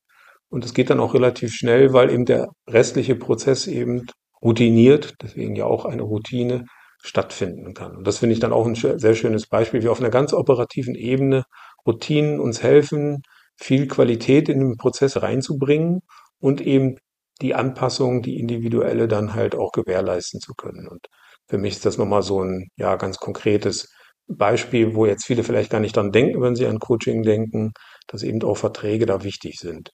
Und 0.49 0.65
es 0.65 0.73
geht 0.73 0.89
dann 0.89 0.99
auch 0.99 1.13
relativ 1.13 1.53
schnell, 1.53 1.93
weil 1.93 2.09
eben 2.11 2.25
der 2.25 2.49
restliche 2.67 3.15
Prozess 3.15 3.67
eben 3.67 4.07
routiniert, 4.41 5.13
deswegen 5.21 5.55
ja 5.55 5.65
auch 5.65 5.85
eine 5.85 6.01
Routine, 6.01 6.65
stattfinden 7.03 7.73
kann. 7.73 7.95
Und 7.95 8.05
das 8.05 8.19
finde 8.19 8.33
ich 8.33 8.39
dann 8.39 8.53
auch 8.53 8.65
ein 8.65 8.75
sehr 8.75 9.15
schönes 9.15 9.47
Beispiel, 9.47 9.81
wie 9.81 9.87
auf 9.87 9.99
einer 9.99 10.09
ganz 10.09 10.33
operativen 10.33 10.95
Ebene 10.95 11.45
Routinen 11.85 12.39
uns 12.39 12.61
helfen, 12.61 13.21
viel 13.55 13.87
Qualität 13.87 14.49
in 14.49 14.59
den 14.59 14.77
Prozess 14.77 15.21
reinzubringen 15.21 16.01
und 16.39 16.61
eben 16.61 16.97
die 17.41 17.55
Anpassung, 17.55 18.21
die 18.21 18.39
individuelle 18.39 19.07
dann 19.07 19.33
halt 19.33 19.55
auch 19.55 19.71
gewährleisten 19.71 20.39
zu 20.39 20.53
können. 20.53 20.87
Und 20.87 21.07
für 21.47 21.57
mich 21.57 21.73
ist 21.73 21.85
das 21.85 21.97
nochmal 21.97 22.23
so 22.23 22.43
ein, 22.43 22.69
ja, 22.77 22.95
ganz 22.95 23.17
konkretes 23.17 23.89
Beispiel, 24.27 24.95
wo 24.95 25.05
jetzt 25.05 25.25
viele 25.25 25.43
vielleicht 25.43 25.71
gar 25.71 25.79
nicht 25.79 25.95
dran 25.95 26.11
denken, 26.11 26.41
wenn 26.41 26.55
sie 26.55 26.67
an 26.67 26.79
Coaching 26.79 27.23
denken, 27.23 27.71
dass 28.07 28.23
eben 28.23 28.41
auch 28.43 28.57
Verträge 28.57 29.05
da 29.05 29.23
wichtig 29.23 29.57
sind. 29.59 29.91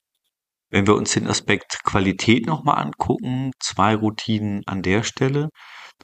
Wenn 0.70 0.86
wir 0.86 0.94
uns 0.94 1.12
den 1.14 1.26
Aspekt 1.26 1.82
Qualität 1.82 2.46
nochmal 2.46 2.82
angucken, 2.82 3.52
zwei 3.58 3.94
Routinen 3.94 4.62
an 4.66 4.82
der 4.82 5.02
Stelle. 5.02 5.48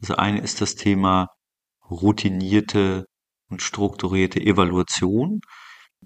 Das 0.00 0.10
eine 0.10 0.40
ist 0.40 0.60
das 0.60 0.74
Thema 0.74 1.28
routinierte 1.88 3.04
und 3.50 3.62
strukturierte 3.62 4.40
Evaluation. 4.40 5.40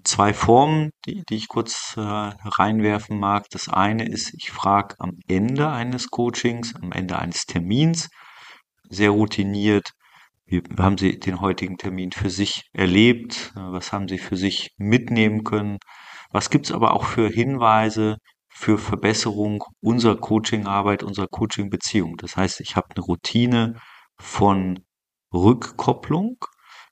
Zwei 0.03 0.33
Formen, 0.33 0.91
die, 1.05 1.23
die 1.29 1.35
ich 1.35 1.47
kurz 1.47 1.95
äh, 1.97 2.01
reinwerfen 2.01 3.19
mag. 3.19 3.49
Das 3.51 3.69
eine 3.69 4.07
ist, 4.07 4.33
ich 4.35 4.51
frage 4.51 4.95
am 4.99 5.19
Ende 5.27 5.69
eines 5.69 6.09
Coachings, 6.09 6.75
am 6.75 6.91
Ende 6.91 7.19
eines 7.19 7.45
Termins, 7.45 8.09
sehr 8.89 9.11
routiniert, 9.11 9.93
wie 10.49 10.63
haben 10.79 10.97
Sie 10.97 11.19
den 11.19 11.41
heutigen 11.41 11.77
Termin 11.77 12.11
für 12.11 12.31
sich 12.31 12.63
erlebt? 12.73 13.51
Was 13.53 13.93
haben 13.93 14.07
Sie 14.07 14.17
für 14.17 14.35
sich 14.35 14.71
mitnehmen 14.77 15.43
können? 15.43 15.77
Was 16.31 16.49
gibt 16.49 16.65
es 16.65 16.71
aber 16.71 16.93
auch 16.93 17.03
für 17.05 17.29
Hinweise 17.29 18.17
für 18.47 18.79
Verbesserung 18.79 19.63
unserer 19.79 20.17
Coachingarbeit, 20.17 21.03
unserer 21.03 21.27
Coachingbeziehung? 21.27 22.17
Das 22.17 22.35
heißt, 22.35 22.61
ich 22.61 22.75
habe 22.75 22.87
eine 22.95 23.05
Routine 23.05 23.79
von 24.17 24.79
Rückkopplung, 25.31 26.37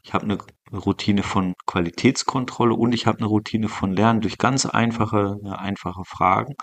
ich 0.07 0.13
habe 0.13 0.23
eine 0.23 0.37
Routine 0.71 1.21
von 1.21 1.53
Qualitätskontrolle 1.65 2.73
und 2.73 2.93
ich 2.93 3.07
habe 3.07 3.17
eine 3.17 3.27
Routine 3.27 3.67
von 3.67 3.91
Lernen 3.91 4.21
durch 4.21 4.37
ganz 4.37 4.65
einfache, 4.65 5.35
einfache 5.43 6.03
Fragen. 6.05 6.53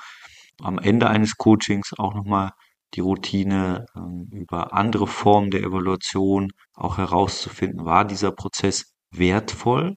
Am 0.62 0.78
Ende 0.78 1.10
eines 1.10 1.36
Coachings 1.36 1.92
auch 1.98 2.14
nochmal 2.14 2.52
die 2.94 3.00
Routine 3.00 3.84
ähm, 3.94 4.28
über 4.32 4.72
andere 4.72 5.06
Formen 5.06 5.50
der 5.50 5.62
Evaluation 5.62 6.52
auch 6.72 6.96
herauszufinden, 6.96 7.84
war 7.84 8.06
dieser 8.06 8.32
Prozess 8.32 8.94
wertvoll. 9.10 9.96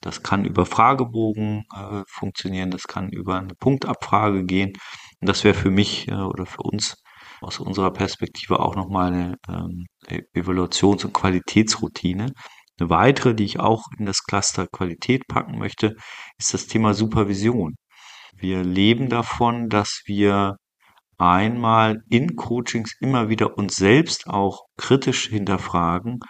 Das 0.00 0.22
kann 0.22 0.46
über 0.46 0.64
Fragebogen 0.64 1.64
äh, 1.74 2.02
funktionieren, 2.08 2.70
das 2.70 2.84
kann 2.84 3.10
über 3.10 3.38
eine 3.38 3.54
Punktabfrage 3.56 4.46
gehen. 4.46 4.72
Und 5.20 5.28
das 5.28 5.44
wäre 5.44 5.54
für 5.54 5.70
mich 5.70 6.08
äh, 6.08 6.14
oder 6.14 6.46
für 6.46 6.62
uns 6.62 6.94
aus 7.42 7.60
unserer 7.60 7.92
Perspektive 7.92 8.60
auch 8.60 8.74
nochmal 8.74 9.12
eine 9.12 9.36
ähm, 9.48 9.86
e-, 10.08 10.22
Evaluations- 10.32 11.04
und 11.04 11.12
Qualitätsroutine. 11.12 12.32
Eine 12.78 12.90
weitere, 12.90 13.34
die 13.34 13.44
ich 13.44 13.60
auch 13.60 13.84
in 13.98 14.06
das 14.06 14.22
Cluster 14.24 14.66
Qualität 14.66 15.26
packen 15.28 15.58
möchte, 15.58 15.94
ist 16.38 16.52
das 16.54 16.66
Thema 16.66 16.94
Supervision. 16.94 17.76
Wir 18.34 18.62
leben 18.62 19.08
davon, 19.08 19.68
dass 19.68 20.02
wir 20.04 20.56
einmal 21.18 22.02
in 22.10 22.36
Coachings 22.36 22.94
immer 23.00 23.30
wieder 23.30 23.56
uns 23.56 23.76
selbst 23.76 24.26
auch 24.26 24.60
kritisch 24.76 25.28
hinterfragen, 25.28 26.20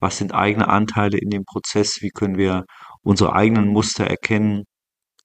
was 0.00 0.18
sind 0.18 0.34
eigene 0.34 0.68
Anteile 0.68 1.18
in 1.18 1.30
dem 1.30 1.44
Prozess, 1.44 2.02
wie 2.02 2.10
können 2.10 2.36
wir 2.36 2.64
unsere 3.02 3.34
eigenen 3.34 3.68
Muster 3.68 4.04
erkennen, 4.04 4.64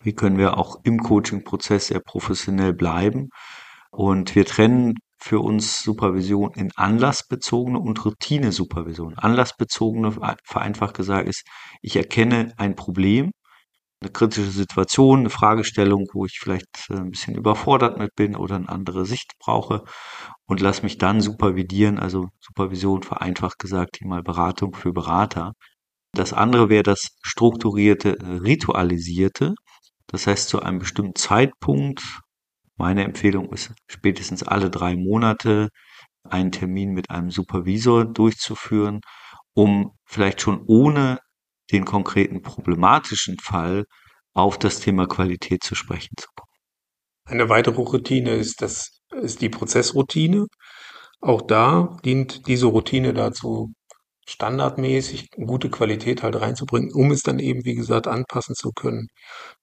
wie 0.02 0.14
können 0.14 0.38
wir 0.38 0.58
auch 0.58 0.78
im 0.84 1.00
Coaching-Prozess 1.00 1.88
sehr 1.88 2.02
professionell 2.02 2.74
bleiben. 2.74 3.30
Und 3.90 4.36
wir 4.36 4.46
trennen 4.46 4.94
für 5.20 5.40
uns 5.40 5.82
Supervision 5.82 6.52
in 6.54 6.72
anlassbezogene 6.76 7.80
und 7.80 8.04
Routine-Supervision. 8.06 9.18
Anlassbezogene, 9.18 10.12
vereinfacht 10.44 10.96
gesagt, 10.96 11.28
ist, 11.28 11.44
ich 11.82 11.96
erkenne 11.96 12.54
ein 12.58 12.76
Problem 12.76 13.32
eine 14.02 14.12
kritische 14.12 14.52
Situation, 14.52 15.20
eine 15.20 15.30
Fragestellung, 15.30 16.08
wo 16.14 16.26
ich 16.26 16.40
vielleicht 16.40 16.88
äh, 16.90 16.96
ein 16.96 17.10
bisschen 17.10 17.36
überfordert 17.36 17.98
mit 17.98 18.16
bin 18.16 18.36
oder 18.36 18.56
eine 18.56 18.70
andere 18.70 19.06
Sicht 19.06 19.34
brauche 19.40 19.84
und 20.46 20.62
lass 20.62 20.84
mich 20.84 20.98
dann 20.98 21.22
supervidieren, 21.22 21.98
also 22.00 22.30
Supervision 22.40 23.04
vereinfacht 23.04 23.60
gesagt, 23.60 23.98
hier 23.98 24.08
mal 24.08 24.22
Beratung 24.24 24.76
für 24.76 24.94
Berater. 24.94 25.54
Das 26.14 26.34
andere 26.34 26.70
wäre 26.70 26.84
das 26.84 27.10
strukturierte, 27.24 28.18
ritualisierte. 28.44 29.56
Das 30.08 30.28
heißt, 30.28 30.50
zu 30.50 30.62
einem 30.62 30.80
bestimmten 30.80 31.16
Zeitpunkt, 31.16 32.02
meine 32.78 33.04
Empfehlung 33.04 33.52
ist 33.52 33.74
spätestens 33.88 34.44
alle 34.44 34.70
drei 34.70 34.96
Monate 34.96 35.70
einen 36.24 36.52
Termin 36.52 36.94
mit 36.94 37.10
einem 37.10 37.32
Supervisor 37.32 38.06
durchzuführen, 38.06 39.02
um 39.54 39.92
vielleicht 40.06 40.42
schon 40.42 40.64
ohne 40.68 41.20
den 41.72 41.86
konkreten 41.86 42.42
problematischen 42.42 43.38
Fall 43.40 43.86
auf 44.34 44.58
das 44.58 44.80
Thema 44.80 45.08
Qualität 45.08 45.64
zu 45.64 45.76
sprechen 45.76 46.14
zu 46.18 46.28
kommen. 46.36 46.52
Eine 47.26 47.50
weitere 47.50 47.82
Routine 47.82 48.36
ist 48.36 48.62
das, 48.62 49.02
ist 49.22 49.42
die 49.42 49.50
Prozessroutine. 49.50 50.46
Auch 51.20 51.42
da 51.42 51.98
dient 52.06 52.48
diese 52.48 52.68
Routine 52.68 53.14
dazu, 53.14 53.74
standardmäßig 54.28 55.32
gute 55.32 55.70
Qualität 55.70 56.22
halt 56.24 56.40
reinzubringen, 56.40 56.92
um 56.94 57.12
es 57.12 57.24
dann 57.24 57.40
eben, 57.40 57.66
wie 57.66 57.76
gesagt, 57.76 58.08
anpassen 58.08 58.56
zu 58.56 58.72
können. 58.72 59.08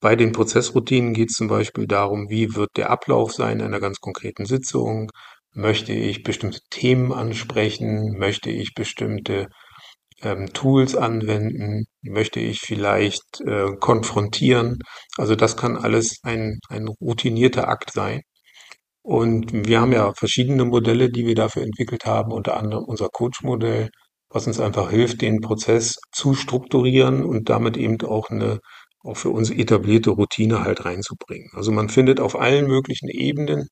Bei 0.01 0.17
den 0.17 0.33
Prozessroutinen 0.33 1.15
geht 1.15 1.31
es 1.31 1.37
zum 1.37 1.49
Beispiel 1.49 1.87
darum, 1.87 2.31
wie 2.31 2.55
wird 2.55 2.71
der 2.77 2.91
Ablauf 2.91 3.33
sein 3.33 3.61
einer 3.61 3.81
ganz 3.81 4.01
konkreten 4.01 4.47
Sitzung? 4.47 5.11
Möchte 5.53 5.93
ich 5.93 6.23
bestimmte 6.23 6.61
Themen 6.71 7.13
ansprechen? 7.13 8.19
Möchte 8.19 8.51
ich 8.51 8.75
bestimmte 8.75 9.49
ähm, 10.23 10.53
Tools 10.53 10.97
anwenden? 10.97 11.85
Möchte 12.03 12.41
ich 12.41 12.61
vielleicht 12.61 13.41
äh, 13.47 13.77
konfrontieren? 13.79 14.79
Also 15.19 15.37
das 15.37 15.57
kann 15.57 15.77
alles 15.77 16.21
ein, 16.23 16.59
ein 16.69 16.89
routinierter 16.89 17.69
Akt 17.69 17.93
sein. 17.93 18.23
Und 19.03 19.67
wir 19.69 19.81
haben 19.81 19.93
ja 19.93 20.13
verschiedene 20.15 20.65
Modelle, 20.65 21.11
die 21.11 21.27
wir 21.27 21.35
dafür 21.35 21.63
entwickelt 21.63 22.07
haben, 22.07 22.33
unter 22.33 22.57
anderem 22.57 22.85
unser 22.85 23.09
Coach-Modell, 23.11 23.91
was 24.35 24.49
uns 24.49 24.61
einfach 24.61 24.91
hilft, 24.91 25.23
den 25.23 25.41
Prozess 25.41 25.97
zu 26.13 26.35
strukturieren 26.35 27.25
und 27.25 27.49
damit 27.49 27.77
eben 27.77 28.01
auch 28.03 28.31
eine 28.31 28.59
auch 29.05 29.17
für 29.17 29.31
uns 29.31 29.51
etablierte 29.51 30.11
Routine 30.11 30.65
halt 30.65 30.85
reinzubringen. 30.85 31.51
Also 31.53 31.73
man 31.73 31.91
findet 31.91 32.21
auf 32.21 32.41
allen 32.41 32.67
möglichen 32.67 33.09
Ebenen 33.09 33.69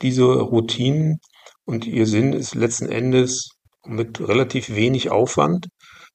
diese 0.00 0.24
Routinen 0.24 1.18
und 1.64 1.84
ihr 1.86 2.06
Sinn 2.06 2.32
ist 2.32 2.54
letzten 2.54 2.86
Endes 2.86 3.50
mit 3.84 4.20
relativ 4.20 4.74
wenig 4.74 5.10
Aufwand 5.10 5.66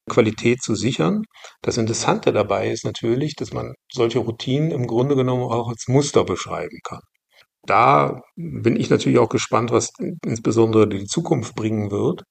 Qualität 0.08 0.62
zu 0.62 0.74
sichern. 0.74 1.22
Das 1.62 1.76
Interessante 1.78 2.32
dabei 2.32 2.70
ist 2.70 2.84
natürlich, 2.84 3.34
dass 3.36 3.52
man 3.52 3.74
solche 3.92 4.18
Routinen 4.18 4.70
im 4.70 4.86
Grunde 4.86 5.14
genommen 5.14 5.44
auch 5.44 5.68
als 5.68 5.88
Muster 5.88 6.24
beschreiben 6.24 6.78
kann. 6.84 7.00
Da 7.66 8.20
bin 8.36 8.76
ich 8.76 8.90
natürlich 8.90 9.18
auch 9.18 9.28
gespannt, 9.28 9.70
was 9.70 9.90
insbesondere 10.24 10.88
die 10.88 11.04
Zukunft 11.06 11.54
bringen 11.54 11.90
wird. 11.90 12.24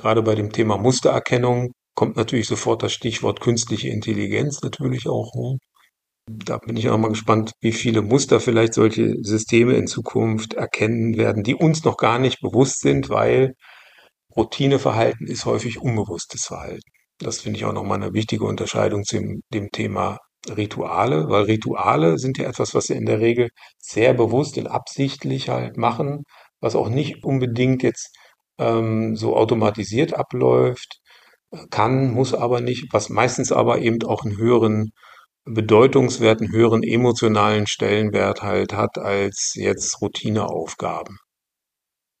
Gerade 0.00 0.22
bei 0.22 0.34
dem 0.34 0.50
Thema 0.50 0.78
Mustererkennung 0.78 1.72
kommt 1.94 2.16
natürlich 2.16 2.46
sofort 2.46 2.82
das 2.82 2.90
Stichwort 2.90 3.42
künstliche 3.42 3.90
Intelligenz 3.90 4.62
natürlich 4.62 5.06
auch 5.06 5.34
hoch. 5.34 5.58
Da 6.26 6.56
bin 6.56 6.78
ich 6.78 6.88
auch 6.88 6.96
mal 6.96 7.08
gespannt, 7.08 7.52
wie 7.60 7.72
viele 7.72 8.00
Muster 8.00 8.40
vielleicht 8.40 8.72
solche 8.72 9.12
Systeme 9.20 9.74
in 9.74 9.86
Zukunft 9.86 10.54
erkennen 10.54 11.18
werden, 11.18 11.42
die 11.42 11.54
uns 11.54 11.84
noch 11.84 11.98
gar 11.98 12.18
nicht 12.18 12.40
bewusst 12.40 12.80
sind, 12.80 13.10
weil 13.10 13.52
Routineverhalten 14.34 15.26
ist 15.26 15.44
häufig 15.44 15.82
unbewusstes 15.82 16.46
Verhalten. 16.46 16.90
Das 17.18 17.42
finde 17.42 17.58
ich 17.58 17.66
auch 17.66 17.74
nochmal 17.74 18.02
eine 18.02 18.14
wichtige 18.14 18.46
Unterscheidung 18.46 19.04
zu 19.04 19.20
dem 19.52 19.68
Thema 19.70 20.16
Rituale, 20.48 21.28
weil 21.28 21.42
Rituale 21.42 22.16
sind 22.16 22.38
ja 22.38 22.48
etwas, 22.48 22.74
was 22.74 22.88
wir 22.88 22.96
in 22.96 23.04
der 23.04 23.20
Regel 23.20 23.50
sehr 23.78 24.14
bewusst 24.14 24.56
und 24.56 24.66
absichtlich 24.66 25.50
halt 25.50 25.76
machen, 25.76 26.22
was 26.58 26.74
auch 26.74 26.88
nicht 26.88 27.22
unbedingt 27.22 27.82
jetzt 27.82 28.16
ähm, 28.60 29.16
so 29.16 29.36
automatisiert 29.36 30.14
abläuft, 30.14 31.00
kann, 31.70 32.12
muss 32.12 32.34
aber 32.34 32.60
nicht, 32.60 32.92
was 32.92 33.08
meistens 33.08 33.50
aber 33.52 33.80
eben 33.80 34.02
auch 34.04 34.24
einen 34.24 34.36
höheren 34.36 34.92
Bedeutungswert, 35.44 36.40
einen 36.40 36.52
höheren 36.52 36.82
emotionalen 36.82 37.66
Stellenwert 37.66 38.42
halt 38.42 38.72
hat 38.72 38.98
als 38.98 39.54
jetzt 39.56 40.00
Routineaufgaben. 40.00 41.18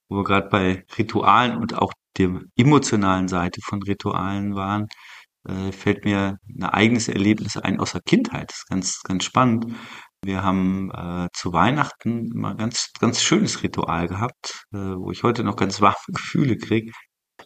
Wo 0.08 0.16
wir 0.16 0.24
gerade 0.24 0.48
bei 0.48 0.84
Ritualen 0.98 1.56
und 1.58 1.74
auch 1.78 1.92
der 2.18 2.40
emotionalen 2.56 3.28
Seite 3.28 3.60
von 3.62 3.82
Ritualen 3.82 4.56
waren, 4.56 4.88
äh, 5.48 5.70
fällt 5.72 6.04
mir 6.04 6.38
ein 6.48 6.64
eigenes 6.64 7.08
Erlebnis 7.08 7.56
ein 7.56 7.78
aus 7.78 7.92
der 7.92 8.02
Kindheit. 8.02 8.50
Das 8.50 8.58
ist 8.58 8.68
ganz, 8.68 9.00
ganz 9.02 9.24
spannend. 9.24 9.66
Wir 10.22 10.42
haben 10.42 10.90
äh, 10.90 11.28
zu 11.32 11.52
Weihnachten 11.54 12.30
immer 12.32 12.54
ganz, 12.54 12.92
ganz 12.98 13.22
schönes 13.22 13.62
Ritual 13.62 14.06
gehabt, 14.06 14.64
äh, 14.72 14.76
wo 14.76 15.10
ich 15.10 15.22
heute 15.22 15.44
noch 15.44 15.56
ganz 15.56 15.80
warme 15.80 15.96
Gefühle 16.08 16.58
kriege. 16.58 16.92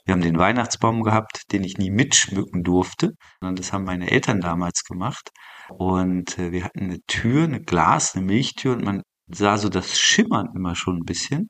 Wir 0.05 0.13
haben 0.13 0.23
den 0.23 0.39
Weihnachtsbaum 0.39 1.05
gehabt, 1.05 1.53
den 1.53 1.63
ich 1.63 1.79
nie 1.79 1.91
mitschmücken 1.91 2.65
durfte, 2.65 3.13
sondern 3.41 3.55
das 3.55 3.73
haben 3.73 3.85
meine 3.85 4.11
Eltern 4.11 4.41
damals 4.41 4.83
gemacht. 4.83 5.31
Und 5.69 6.37
äh, 6.39 6.51
wir 6.51 6.65
hatten 6.65 6.85
eine 6.85 7.01
Tür, 7.07 7.45
eine 7.45 7.61
Glas, 7.61 8.17
eine 8.17 8.25
Milchtür 8.25 8.73
und 8.73 8.85
man 8.85 9.03
sah 9.29 9.57
so 9.57 9.69
das 9.69 9.99
Schimmern 9.99 10.49
immer 10.55 10.75
schon 10.75 10.97
ein 10.97 11.05
bisschen. 11.05 11.49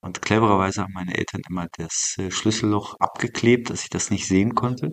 Und 0.00 0.20
clevererweise 0.22 0.82
haben 0.82 0.92
meine 0.92 1.16
Eltern 1.16 1.40
immer 1.48 1.68
das 1.76 2.16
äh, 2.18 2.30
Schlüsselloch 2.30 2.96
abgeklebt, 3.00 3.70
dass 3.70 3.82
ich 3.84 3.90
das 3.90 4.10
nicht 4.10 4.26
sehen 4.26 4.54
konnte. 4.54 4.92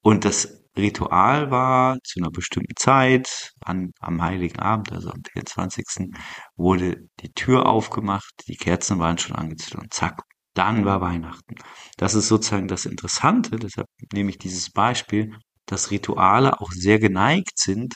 Und 0.00 0.24
das 0.24 0.63
Ritual 0.76 1.50
war 1.50 1.98
zu 2.02 2.20
einer 2.20 2.30
bestimmten 2.30 2.74
Zeit, 2.76 3.52
an, 3.60 3.92
am 4.00 4.22
Heiligen 4.22 4.58
Abend, 4.58 4.92
also 4.92 5.10
am 5.10 5.22
24. 5.32 6.12
wurde 6.56 7.08
die 7.20 7.32
Tür 7.32 7.66
aufgemacht, 7.66 8.32
die 8.48 8.56
Kerzen 8.56 8.98
waren 8.98 9.18
schon 9.18 9.36
angezündet 9.36 9.84
und 9.84 9.94
zack, 9.94 10.22
dann 10.54 10.84
war 10.84 11.00
Weihnachten. 11.00 11.54
Das 11.96 12.14
ist 12.14 12.28
sozusagen 12.28 12.68
das 12.68 12.86
Interessante, 12.86 13.56
deshalb 13.56 13.88
nehme 14.12 14.30
ich 14.30 14.38
dieses 14.38 14.70
Beispiel, 14.70 15.36
dass 15.66 15.90
Rituale 15.90 16.60
auch 16.60 16.70
sehr 16.72 16.98
geneigt 16.98 17.58
sind, 17.58 17.94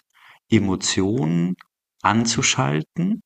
Emotionen 0.49 1.57
anzuschalten, 2.03 3.23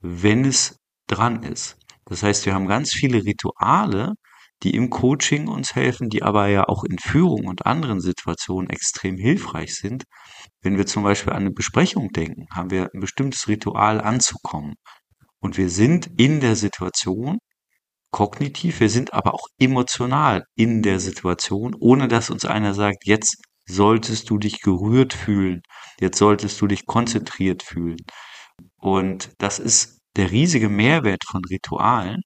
wenn 0.00 0.44
es 0.44 0.78
dran 1.06 1.42
ist. 1.42 1.76
Das 2.04 2.22
heißt, 2.22 2.46
wir 2.46 2.54
haben 2.54 2.68
ganz 2.68 2.92
viele 2.92 3.24
Rituale, 3.24 4.14
die 4.62 4.74
im 4.74 4.90
Coaching 4.90 5.48
uns 5.48 5.74
helfen, 5.74 6.08
die 6.08 6.22
aber 6.22 6.46
ja 6.48 6.64
auch 6.64 6.84
in 6.84 6.98
Führung 6.98 7.46
und 7.46 7.66
anderen 7.66 8.00
Situationen 8.00 8.70
extrem 8.70 9.16
hilfreich 9.16 9.74
sind. 9.74 10.04
Wenn 10.62 10.78
wir 10.78 10.86
zum 10.86 11.02
Beispiel 11.02 11.32
an 11.32 11.42
eine 11.42 11.50
Besprechung 11.50 12.10
denken, 12.10 12.46
haben 12.52 12.70
wir 12.70 12.88
ein 12.92 13.00
bestimmtes 13.00 13.48
Ritual 13.48 14.00
anzukommen. 14.00 14.74
Und 15.40 15.58
wir 15.58 15.68
sind 15.68 16.08
in 16.16 16.40
der 16.40 16.56
Situation 16.56 17.38
kognitiv, 18.10 18.80
wir 18.80 18.88
sind 18.88 19.12
aber 19.12 19.34
auch 19.34 19.46
emotional 19.58 20.44
in 20.54 20.82
der 20.82 21.00
Situation, 21.00 21.74
ohne 21.78 22.08
dass 22.08 22.30
uns 22.30 22.44
einer 22.46 22.72
sagt, 22.72 23.04
jetzt 23.04 23.36
solltest 23.68 24.30
du 24.30 24.38
dich 24.38 24.60
gerührt 24.62 25.12
fühlen, 25.12 25.60
jetzt 26.00 26.18
solltest 26.18 26.60
du 26.60 26.66
dich 26.66 26.86
konzentriert 26.86 27.62
fühlen. 27.62 27.98
Und 28.78 29.32
das 29.38 29.58
ist 29.58 29.98
der 30.16 30.30
riesige 30.30 30.68
Mehrwert 30.68 31.24
von 31.30 31.42
Ritualen, 31.44 32.22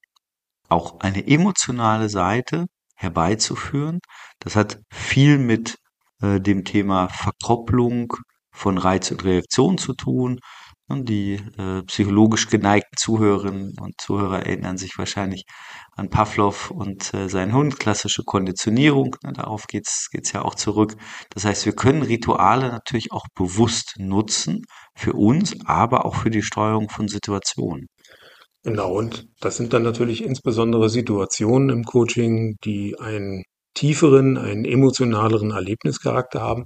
auch 0.70 1.00
eine 1.00 1.26
emotionale 1.26 2.08
Seite 2.08 2.66
herbeizuführen. 2.96 4.00
Das 4.40 4.56
hat 4.56 4.78
viel 4.92 5.38
mit 5.38 5.76
äh, 6.22 6.40
dem 6.40 6.64
Thema 6.64 7.08
Verkopplung 7.08 8.12
von 8.52 8.78
Reiz 8.78 9.10
und 9.10 9.24
Reaktion 9.24 9.78
zu 9.78 9.94
tun. 9.94 10.40
Und 10.88 11.08
die 11.08 11.34
äh, 11.56 11.82
psychologisch 11.84 12.48
geneigten 12.48 12.96
Zuhörerinnen 12.96 13.78
und 13.80 14.00
Zuhörer 14.00 14.40
erinnern 14.40 14.76
sich 14.76 14.98
wahrscheinlich 14.98 15.44
an 15.92 16.10
Pavlov 16.10 16.72
und 16.72 17.14
äh, 17.14 17.28
seinen 17.28 17.52
Hund, 17.54 17.78
klassische 17.78 18.24
Konditionierung. 18.24 19.14
Ne, 19.22 19.32
darauf 19.32 19.68
geht's 19.68 20.08
geht's 20.10 20.32
ja 20.32 20.42
auch 20.42 20.56
zurück. 20.56 20.96
Das 21.30 21.44
heißt, 21.44 21.64
wir 21.64 21.74
können 21.76 22.02
Rituale 22.02 22.70
natürlich 22.70 23.12
auch 23.12 23.26
bewusst 23.36 23.94
nutzen 23.98 24.62
für 24.96 25.12
uns, 25.12 25.54
aber 25.64 26.04
auch 26.06 26.16
für 26.16 26.30
die 26.30 26.42
Steuerung 26.42 26.88
von 26.90 27.06
Situationen. 27.06 27.86
Genau, 28.62 28.92
und 28.92 29.26
das 29.40 29.56
sind 29.56 29.72
dann 29.72 29.82
natürlich 29.82 30.22
insbesondere 30.22 30.88
Situationen 30.90 31.70
im 31.70 31.84
Coaching, 31.84 32.56
die 32.64 32.98
einen 32.98 33.44
tieferen, 33.74 34.36
einen 34.36 34.64
emotionaleren 34.66 35.50
Erlebnischarakter 35.52 36.40
haben. 36.42 36.64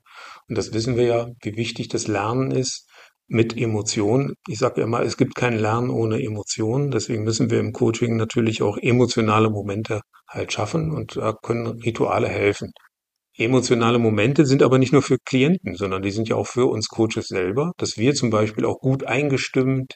Und 0.48 0.58
das 0.58 0.72
wissen 0.72 0.96
wir 0.96 1.04
ja, 1.04 1.28
wie 1.42 1.56
wichtig 1.56 1.88
das 1.88 2.08
Lernen 2.08 2.50
ist 2.50 2.88
mit 3.28 3.56
Emotionen. 3.56 4.34
Ich 4.48 4.58
sage 4.58 4.80
immer, 4.82 5.02
es 5.02 5.16
gibt 5.16 5.36
kein 5.36 5.56
Lernen 5.58 5.90
ohne 5.90 6.20
Emotionen. 6.22 6.90
Deswegen 6.90 7.22
müssen 7.24 7.50
wir 7.50 7.60
im 7.60 7.72
Coaching 7.72 8.16
natürlich 8.16 8.62
auch 8.62 8.76
emotionale 8.78 9.48
Momente 9.50 10.00
halt 10.28 10.52
schaffen 10.52 10.90
und 10.90 11.16
da 11.16 11.32
können 11.32 11.66
Rituale 11.80 12.28
helfen. 12.28 12.72
Emotionale 13.36 13.98
Momente 13.98 14.44
sind 14.46 14.62
aber 14.62 14.78
nicht 14.78 14.92
nur 14.92 15.02
für 15.02 15.18
Klienten, 15.18 15.74
sondern 15.74 16.02
die 16.02 16.10
sind 16.12 16.28
ja 16.28 16.36
auch 16.36 16.46
für 16.46 16.66
uns 16.66 16.88
Coaches 16.88 17.26
selber, 17.28 17.72
dass 17.78 17.96
wir 17.96 18.14
zum 18.14 18.30
Beispiel 18.30 18.64
auch 18.64 18.78
gut 18.78 19.04
eingestimmt 19.04 19.94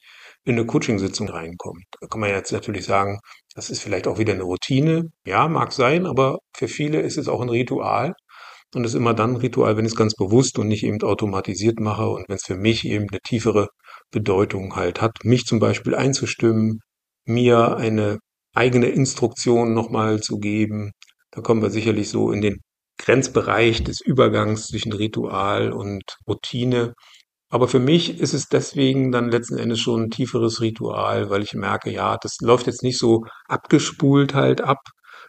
in 0.48 0.56
eine 0.56 0.66
Coachingsitzung 0.66 1.28
reinkommen. 1.28 1.84
Da 2.00 2.06
kann 2.06 2.20
man 2.20 2.30
jetzt 2.30 2.52
natürlich 2.52 2.86
sagen, 2.86 3.18
das 3.54 3.68
ist 3.68 3.82
vielleicht 3.82 4.06
auch 4.06 4.18
wieder 4.18 4.32
eine 4.32 4.44
Routine. 4.44 5.10
Ja, 5.26 5.46
mag 5.46 5.72
sein, 5.72 6.06
aber 6.06 6.38
für 6.56 6.68
viele 6.68 7.00
ist 7.00 7.18
es 7.18 7.28
auch 7.28 7.42
ein 7.42 7.50
Ritual. 7.50 8.14
Und 8.74 8.84
es 8.84 8.92
ist 8.92 8.96
immer 8.96 9.14
dann 9.14 9.32
ein 9.32 9.36
Ritual, 9.36 9.76
wenn 9.76 9.84
ich 9.84 9.92
es 9.92 9.98
ganz 9.98 10.14
bewusst 10.14 10.58
und 10.58 10.68
nicht 10.68 10.84
eben 10.84 11.02
automatisiert 11.02 11.80
mache 11.80 12.08
und 12.08 12.28
wenn 12.28 12.36
es 12.36 12.44
für 12.44 12.56
mich 12.56 12.86
eben 12.86 13.06
eine 13.10 13.20
tiefere 13.20 13.68
Bedeutung 14.10 14.74
halt 14.76 15.02
hat, 15.02 15.12
mich 15.22 15.44
zum 15.44 15.58
Beispiel 15.58 15.94
einzustimmen, 15.94 16.80
mir 17.26 17.76
eine 17.76 18.18
eigene 18.54 18.88
Instruktion 18.88 19.74
nochmal 19.74 20.20
zu 20.20 20.38
geben. 20.38 20.92
Da 21.30 21.42
kommen 21.42 21.62
wir 21.62 21.70
sicherlich 21.70 22.08
so 22.08 22.32
in 22.32 22.40
den 22.40 22.58
Grenzbereich 22.98 23.84
des 23.84 24.00
Übergangs 24.00 24.66
zwischen 24.68 24.92
Ritual 24.92 25.72
und 25.72 26.02
Routine. 26.26 26.94
Aber 27.50 27.66
für 27.68 27.78
mich 27.78 28.20
ist 28.20 28.34
es 28.34 28.48
deswegen 28.48 29.10
dann 29.10 29.30
letzten 29.30 29.56
Endes 29.56 29.80
schon 29.80 30.04
ein 30.04 30.10
tieferes 30.10 30.60
Ritual, 30.60 31.30
weil 31.30 31.42
ich 31.42 31.54
merke, 31.54 31.90
ja, 31.90 32.18
das 32.20 32.36
läuft 32.40 32.66
jetzt 32.66 32.82
nicht 32.82 32.98
so 32.98 33.24
abgespult 33.46 34.34
halt 34.34 34.60
ab. 34.60 34.78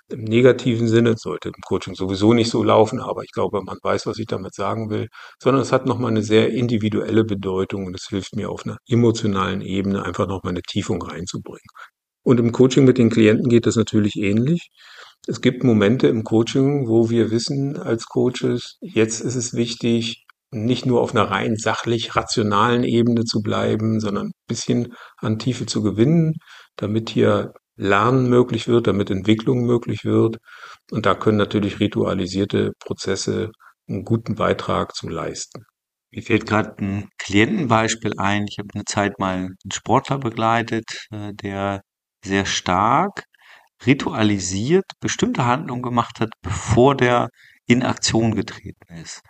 Im 0.10 0.23
negativen 0.23 0.88
Sinne 0.88 1.15
sollte 1.17 1.49
im 1.49 1.62
Coaching 1.65 1.93
sowieso 1.95 2.34
nicht 2.34 2.49
so 2.49 2.63
laufen, 2.63 2.99
aber 2.99 3.23
ich 3.23 3.32
glaube, 3.32 3.62
man 3.62 3.77
weiß, 3.82 4.05
was 4.08 4.17
ich 4.17 4.25
damit 4.25 4.55
sagen 4.55 4.89
will, 4.89 5.08
sondern 5.41 5.62
es 5.62 5.71
hat 5.71 5.86
nochmal 5.86 6.12
eine 6.12 6.23
sehr 6.23 6.49
individuelle 6.51 7.23
Bedeutung 7.23 7.86
und 7.86 7.95
es 7.95 8.08
hilft 8.10 8.36
mir 8.36 8.49
auf 8.49 8.65
einer 8.65 8.77
emotionalen 8.88 9.62
Ebene 9.62 10.03
einfach 10.03 10.27
nochmal 10.27 10.53
eine 10.53 10.63
Tiefung 10.63 11.01
reinzubringen. 11.01 11.69
Und 12.23 12.39
im 12.39 12.51
Coaching 12.51 12.86
mit 12.86 12.97
den 12.97 13.10
Klienten 13.10 13.49
geht 13.49 13.65
das 13.65 13.75
natürlich 13.75 14.15
ähnlich. 14.17 14.69
Es 15.27 15.41
gibt 15.41 15.63
Momente 15.63 16.08
im 16.08 16.23
Coaching, 16.23 16.88
wo 16.88 17.10
wir 17.10 17.32
wissen 17.32 17.77
als 17.77 18.05
Coaches, 18.05 18.77
jetzt 18.82 19.21
ist 19.21 19.36
es 19.36 19.53
wichtig, 19.53 20.25
nicht 20.51 20.85
nur 20.85 21.01
auf 21.01 21.13
einer 21.13 21.29
rein 21.29 21.55
sachlich 21.57 22.15
rationalen 22.15 22.83
Ebene 22.83 23.23
zu 23.23 23.41
bleiben, 23.41 23.99
sondern 23.99 24.27
ein 24.27 24.31
bisschen 24.47 24.93
an 25.17 25.39
Tiefe 25.39 25.65
zu 25.65 25.81
gewinnen, 25.83 26.33
damit 26.75 27.09
hier 27.09 27.53
Lernen 27.75 28.27
möglich 28.29 28.67
wird, 28.67 28.88
damit 28.88 29.09
Entwicklung 29.09 29.65
möglich 29.65 30.03
wird. 30.03 30.38
Und 30.91 31.05
da 31.05 31.15
können 31.15 31.38
natürlich 31.38 31.79
ritualisierte 31.79 32.73
Prozesse 32.79 33.51
einen 33.88 34.03
guten 34.03 34.35
Beitrag 34.35 34.95
zu 34.95 35.07
leisten. 35.07 35.63
Mir 36.12 36.23
fällt 36.23 36.45
gerade 36.47 36.75
ein 36.79 37.09
Klientenbeispiel 37.19 38.13
ein. 38.17 38.45
Ich 38.49 38.57
habe 38.57 38.69
eine 38.73 38.83
Zeit 38.85 39.19
mal 39.19 39.35
einen 39.35 39.55
Sportler 39.71 40.17
begleitet, 40.17 40.85
äh, 41.12 41.33
der 41.33 41.81
sehr 42.25 42.45
stark 42.45 43.23
ritualisiert 43.85 44.85
bestimmte 44.99 45.45
Handlungen 45.45 45.81
gemacht 45.81 46.19
hat, 46.19 46.29
bevor 46.41 46.95
der 46.95 47.29
in 47.65 47.83
Aktion 47.83 48.35
getreten 48.35 48.93
ist. 49.01 49.21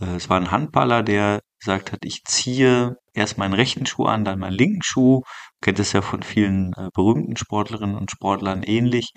Äh, 0.00 0.16
es 0.16 0.28
war 0.30 0.38
ein 0.38 0.50
Handballer, 0.50 1.02
der 1.02 1.40
gesagt 1.60 1.92
hat, 1.92 2.00
ich 2.04 2.22
ziehe 2.24 2.96
erst 3.14 3.38
meinen 3.38 3.54
rechten 3.54 3.86
Schuh 3.86 4.04
an, 4.06 4.24
dann 4.24 4.38
meinen 4.38 4.52
linken 4.56 4.82
Schuh. 4.82 5.22
Kennt 5.60 5.78
es 5.78 5.92
ja 5.92 6.02
von 6.02 6.22
vielen 6.22 6.72
äh, 6.74 6.88
berühmten 6.94 7.36
Sportlerinnen 7.36 7.96
und 7.96 8.10
Sportlern 8.10 8.62
ähnlich. 8.62 9.10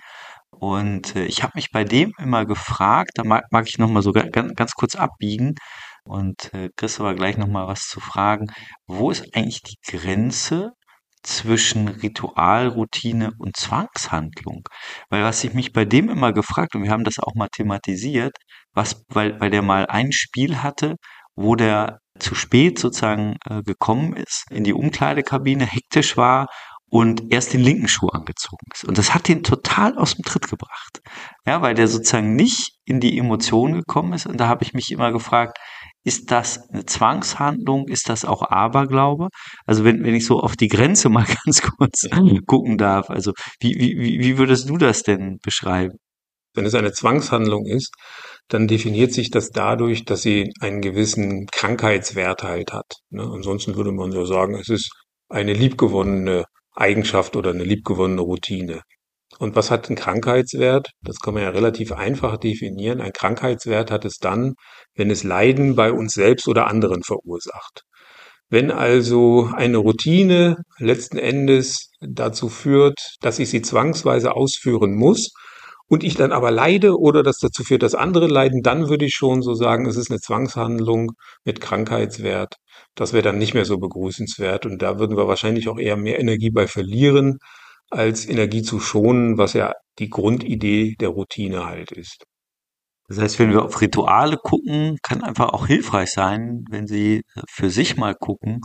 Und 0.51 1.15
äh, 1.15 1.25
ich 1.25 1.43
habe 1.43 1.53
mich 1.55 1.71
bei 1.71 1.83
dem 1.83 2.13
immer 2.19 2.45
gefragt, 2.45 3.11
da 3.15 3.23
mag, 3.23 3.45
mag 3.51 3.67
ich 3.67 3.77
nochmal 3.77 4.03
so 4.03 4.11
ganz, 4.11 4.55
ganz 4.55 4.73
kurz 4.73 4.95
abbiegen 4.95 5.55
und 6.03 6.53
äh, 6.53 6.69
Chris 6.75 6.99
aber 6.99 7.15
gleich 7.15 7.37
nochmal 7.37 7.67
was 7.67 7.81
zu 7.87 7.99
fragen. 7.99 8.47
Wo 8.87 9.11
ist 9.11 9.35
eigentlich 9.35 9.61
die 9.61 9.77
Grenze 9.97 10.71
zwischen 11.23 11.87
Ritual, 11.87 12.67
Routine 12.67 13.31
und 13.37 13.55
Zwangshandlung. 13.55 14.63
Weil 15.09 15.23
was 15.23 15.43
ich 15.43 15.53
mich 15.53 15.73
bei 15.73 15.85
dem 15.85 16.09
immer 16.09 16.33
gefragt, 16.33 16.75
und 16.75 16.83
wir 16.83 16.91
haben 16.91 17.03
das 17.03 17.19
auch 17.19 17.35
mal 17.35 17.49
thematisiert, 17.49 18.35
was, 18.73 19.03
weil, 19.09 19.39
weil 19.39 19.49
der 19.49 19.61
mal 19.61 19.85
ein 19.85 20.11
Spiel 20.11 20.63
hatte, 20.63 20.95
wo 21.35 21.55
der 21.55 21.99
zu 22.19 22.35
spät 22.35 22.79
sozusagen 22.79 23.37
äh, 23.45 23.61
gekommen 23.63 24.15
ist, 24.15 24.45
in 24.51 24.63
die 24.63 24.73
Umkleidekabine, 24.73 25.65
hektisch 25.65 26.17
war 26.17 26.47
und 26.91 27.31
erst 27.31 27.53
den 27.53 27.61
linken 27.61 27.87
Schuh 27.87 28.09
angezogen 28.09 28.65
ist. 28.73 28.83
Und 28.83 28.97
das 28.97 29.13
hat 29.13 29.29
ihn 29.29 29.43
total 29.43 29.97
aus 29.97 30.15
dem 30.15 30.23
Tritt 30.23 30.49
gebracht. 30.49 30.99
Ja, 31.45 31.61
weil 31.61 31.73
der 31.73 31.87
sozusagen 31.87 32.35
nicht 32.35 32.73
in 32.85 32.99
die 32.99 33.17
Emotion 33.17 33.73
gekommen 33.73 34.11
ist. 34.13 34.25
Und 34.25 34.37
da 34.37 34.49
habe 34.49 34.63
ich 34.63 34.73
mich 34.73 34.91
immer 34.91 35.11
gefragt, 35.13 35.57
ist 36.03 36.31
das 36.31 36.69
eine 36.69 36.85
Zwangshandlung? 36.85 37.87
Ist 37.87 38.09
das 38.09 38.25
auch 38.25 38.41
Aberglaube? 38.41 39.29
Also 39.65 39.83
wenn, 39.83 40.03
wenn 40.03 40.15
ich 40.15 40.25
so 40.25 40.39
auf 40.39 40.55
die 40.55 40.67
Grenze 40.67 41.09
mal 41.09 41.25
ganz 41.45 41.61
kurz 41.61 42.07
gucken 42.47 42.77
darf, 42.77 43.09
also 43.09 43.33
wie, 43.59 43.75
wie, 43.75 44.19
wie 44.19 44.37
würdest 44.37 44.69
du 44.69 44.77
das 44.77 45.03
denn 45.03 45.37
beschreiben? 45.43 45.97
Wenn 46.53 46.65
es 46.65 46.75
eine 46.75 46.91
Zwangshandlung 46.91 47.65
ist, 47.65 47.93
dann 48.49 48.67
definiert 48.67 49.13
sich 49.13 49.31
das 49.31 49.51
dadurch, 49.51 50.03
dass 50.03 50.21
sie 50.21 50.51
einen 50.59 50.81
gewissen 50.81 51.47
Krankheitswert 51.47 52.43
halt 52.43 52.73
hat. 52.73 52.95
Ne? 53.09 53.23
Ansonsten 53.23 53.75
würde 53.75 53.93
man 53.93 54.11
so 54.11 54.25
sagen, 54.25 54.55
es 54.55 54.67
ist 54.67 54.91
eine 55.29 55.53
liebgewonnene 55.53 56.45
Eigenschaft 56.75 57.35
oder 57.35 57.51
eine 57.51 57.63
liebgewonnene 57.63 58.21
Routine. 58.21 58.81
Und 59.41 59.55
was 59.55 59.71
hat 59.71 59.89
ein 59.89 59.95
Krankheitswert? 59.95 60.91
Das 61.01 61.19
kann 61.19 61.33
man 61.33 61.41
ja 61.41 61.49
relativ 61.49 61.93
einfach 61.93 62.37
definieren. 62.37 63.01
Ein 63.01 63.11
Krankheitswert 63.11 63.89
hat 63.89 64.05
es 64.05 64.17
dann, 64.19 64.53
wenn 64.93 65.09
es 65.09 65.23
Leiden 65.23 65.75
bei 65.75 65.91
uns 65.91 66.13
selbst 66.13 66.47
oder 66.47 66.67
anderen 66.67 67.01
verursacht. 67.01 67.81
Wenn 68.49 68.69
also 68.69 69.49
eine 69.55 69.77
Routine 69.77 70.57
letzten 70.77 71.17
Endes 71.17 71.89
dazu 72.01 72.49
führt, 72.49 72.99
dass 73.21 73.39
ich 73.39 73.49
sie 73.49 73.63
zwangsweise 73.63 74.35
ausführen 74.35 74.93
muss 74.93 75.31
und 75.87 76.03
ich 76.03 76.13
dann 76.13 76.33
aber 76.33 76.51
leide 76.51 76.99
oder 76.99 77.23
das 77.23 77.39
dazu 77.39 77.63
führt, 77.63 77.81
dass 77.81 77.95
andere 77.95 78.27
leiden, 78.27 78.61
dann 78.61 78.89
würde 78.89 79.05
ich 79.05 79.15
schon 79.15 79.41
so 79.41 79.55
sagen, 79.55 79.87
es 79.87 79.97
ist 79.97 80.11
eine 80.11 80.19
Zwangshandlung 80.19 81.13
mit 81.45 81.61
Krankheitswert. 81.61 82.57
Das 82.93 83.11
wäre 83.11 83.23
dann 83.23 83.39
nicht 83.39 83.55
mehr 83.55 83.65
so 83.65 83.79
begrüßenswert 83.79 84.67
und 84.67 84.83
da 84.83 84.99
würden 84.99 85.17
wir 85.17 85.27
wahrscheinlich 85.27 85.67
auch 85.67 85.79
eher 85.79 85.97
mehr 85.97 86.19
Energie 86.19 86.51
bei 86.51 86.67
verlieren, 86.67 87.39
als 87.91 88.27
Energie 88.27 88.61
zu 88.63 88.79
schonen, 88.79 89.37
was 89.37 89.53
ja 89.53 89.73
die 89.99 90.09
Grundidee 90.09 90.95
der 90.99 91.09
Routine 91.09 91.65
halt 91.65 91.91
ist. 91.91 92.23
Das 93.07 93.19
heißt, 93.19 93.39
wenn 93.39 93.51
wir 93.51 93.65
auf 93.65 93.81
Rituale 93.81 94.37
gucken, 94.37 94.97
kann 95.03 95.21
einfach 95.21 95.49
auch 95.49 95.67
hilfreich 95.67 96.11
sein, 96.11 96.63
wenn 96.69 96.87
Sie 96.87 97.23
für 97.49 97.69
sich 97.69 97.97
mal 97.97 98.15
gucken, 98.15 98.61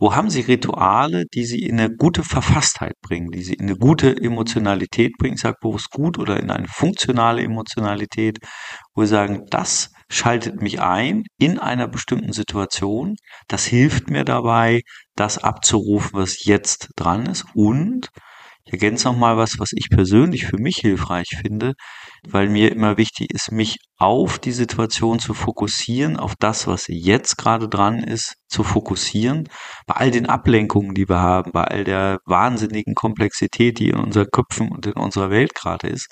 wo 0.00 0.14
haben 0.14 0.30
Sie 0.30 0.42
Rituale, 0.42 1.24
die 1.34 1.44
Sie 1.44 1.64
in 1.64 1.80
eine 1.80 1.92
gute 1.92 2.22
Verfasstheit 2.22 2.94
bringen, 3.02 3.32
die 3.32 3.42
Sie 3.42 3.54
in 3.54 3.64
eine 3.64 3.76
gute 3.76 4.16
Emotionalität 4.16 5.14
bringen, 5.18 5.36
sage 5.36 5.56
bewusst 5.60 5.90
gut, 5.90 6.18
oder 6.18 6.38
in 6.38 6.52
eine 6.52 6.68
funktionale 6.68 7.42
Emotionalität, 7.42 8.38
wo 8.94 9.02
Sie 9.02 9.08
sagen, 9.08 9.46
das 9.50 9.90
schaltet 10.08 10.62
mich 10.62 10.80
ein 10.80 11.24
in 11.36 11.58
einer 11.58 11.88
bestimmten 11.88 12.32
Situation, 12.32 13.16
das 13.48 13.66
hilft 13.66 14.08
mir 14.08 14.24
dabei, 14.24 14.82
das 15.16 15.38
abzurufen, 15.38 16.20
was 16.20 16.44
jetzt 16.44 16.90
dran 16.94 17.26
ist 17.26 17.44
und 17.54 18.10
ich 18.68 18.74
ergänze 18.74 19.08
noch 19.08 19.16
mal 19.16 19.38
was, 19.38 19.58
was 19.58 19.70
ich 19.72 19.88
persönlich 19.88 20.44
für 20.44 20.58
mich 20.58 20.76
hilfreich 20.76 21.28
finde, 21.40 21.72
weil 22.28 22.50
mir 22.50 22.70
immer 22.70 22.98
wichtig 22.98 23.32
ist, 23.32 23.50
mich 23.50 23.78
auf 23.96 24.38
die 24.38 24.52
Situation 24.52 25.18
zu 25.18 25.32
fokussieren, 25.32 26.18
auf 26.18 26.34
das, 26.38 26.66
was 26.66 26.84
jetzt 26.88 27.38
gerade 27.38 27.66
dran 27.70 28.02
ist, 28.02 28.34
zu 28.48 28.64
fokussieren. 28.64 29.48
Bei 29.86 29.94
all 29.94 30.10
den 30.10 30.26
Ablenkungen, 30.26 30.94
die 30.94 31.08
wir 31.08 31.18
haben, 31.18 31.52
bei 31.52 31.64
all 31.64 31.84
der 31.84 32.18
wahnsinnigen 32.26 32.94
Komplexität, 32.94 33.78
die 33.78 33.88
in 33.88 33.96
unseren 33.96 34.28
Köpfen 34.30 34.70
und 34.70 34.84
in 34.84 34.92
unserer 34.92 35.30
Welt 35.30 35.54
gerade 35.54 35.88
ist, 35.88 36.08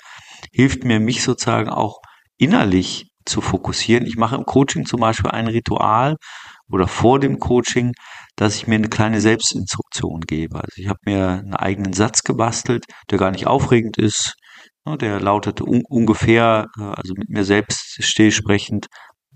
hilft 0.51 0.83
mir, 0.83 0.99
mich 0.99 1.21
sozusagen 1.21 1.69
auch 1.69 1.99
innerlich 2.39 3.11
zu 3.23 3.41
fokussieren. 3.41 4.07
Ich 4.07 4.17
mache 4.17 4.35
im 4.35 4.45
Coaching 4.45 4.87
zum 4.87 5.01
Beispiel 5.01 5.29
ein 5.29 5.47
Ritual 5.47 6.15
oder 6.69 6.87
vor 6.87 7.19
dem 7.19 7.39
Coaching, 7.39 7.93
dass 8.35 8.55
ich 8.55 8.67
mir 8.67 8.75
eine 8.75 8.89
kleine 8.89 9.21
Selbstinstruktion 9.21 10.21
gebe. 10.21 10.55
Also 10.55 10.73
ich 10.77 10.87
habe 10.87 10.99
mir 11.05 11.29
einen 11.29 11.55
eigenen 11.55 11.93
Satz 11.93 12.23
gebastelt, 12.23 12.85
der 13.09 13.17
gar 13.17 13.31
nicht 13.31 13.47
aufregend 13.47 13.97
ist. 13.97 14.35
Ne, 14.85 14.97
der 14.97 15.19
lautete 15.19 15.63
un 15.65 15.83
ungefähr, 15.87 16.67
äh, 16.79 16.83
also 16.83 17.13
mit 17.15 17.29
mir 17.29 17.43
selbst 17.43 18.03
stillsprechend, 18.03 18.87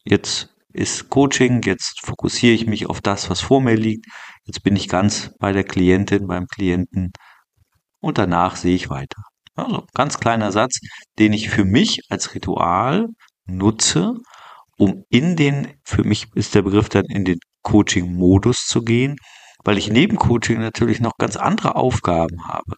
jetzt 0.05 0.49
ist 0.73 1.09
Coaching, 1.09 1.61
jetzt 1.63 1.99
fokussiere 2.05 2.53
ich 2.53 2.65
mich 2.67 2.87
auf 2.87 3.01
das, 3.01 3.29
was 3.29 3.41
vor 3.41 3.61
mir 3.61 3.75
liegt. 3.75 4.05
Jetzt 4.45 4.63
bin 4.63 4.75
ich 4.75 4.87
ganz 4.87 5.31
bei 5.39 5.51
der 5.51 5.63
Klientin, 5.63 6.27
beim 6.27 6.47
Klienten 6.47 7.11
und 8.01 8.17
danach 8.17 8.55
sehe 8.55 8.75
ich 8.75 8.89
weiter. 8.89 9.21
Also 9.55 9.85
ganz 9.93 10.19
kleiner 10.19 10.51
Satz, 10.51 10.79
den 11.19 11.33
ich 11.33 11.49
für 11.49 11.65
mich 11.65 12.01
als 12.09 12.33
Ritual 12.33 13.07
nutze, 13.45 14.13
um 14.81 15.05
in 15.09 15.35
den, 15.35 15.67
für 15.83 16.03
mich 16.03 16.25
ist 16.33 16.55
der 16.55 16.63
Begriff 16.63 16.89
dann 16.89 17.05
in 17.05 17.23
den 17.23 17.37
Coaching-Modus 17.61 18.65
zu 18.65 18.81
gehen, 18.81 19.17
weil 19.63 19.77
ich 19.77 19.91
neben 19.91 20.15
Coaching 20.17 20.59
natürlich 20.59 20.99
noch 20.99 21.17
ganz 21.19 21.35
andere 21.37 21.75
Aufgaben 21.75 22.47
habe. 22.47 22.77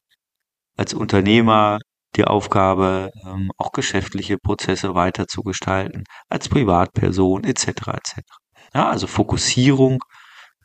Als 0.76 0.94
Unternehmer 0.94 1.80
die 2.18 2.26
Aufgabe, 2.26 3.10
ähm, 3.26 3.52
auch 3.58 3.72
geschäftliche 3.72 4.38
Prozesse 4.38 4.96
weiter 4.96 5.28
zu 5.28 5.44
gestalten, 5.44 6.04
als 6.28 6.50
Privatperson 6.50 7.46
etc. 7.46 7.68
etc. 7.68 8.20
Ja, 8.74 8.90
also 8.90 9.08
Fokussierung 9.08 10.04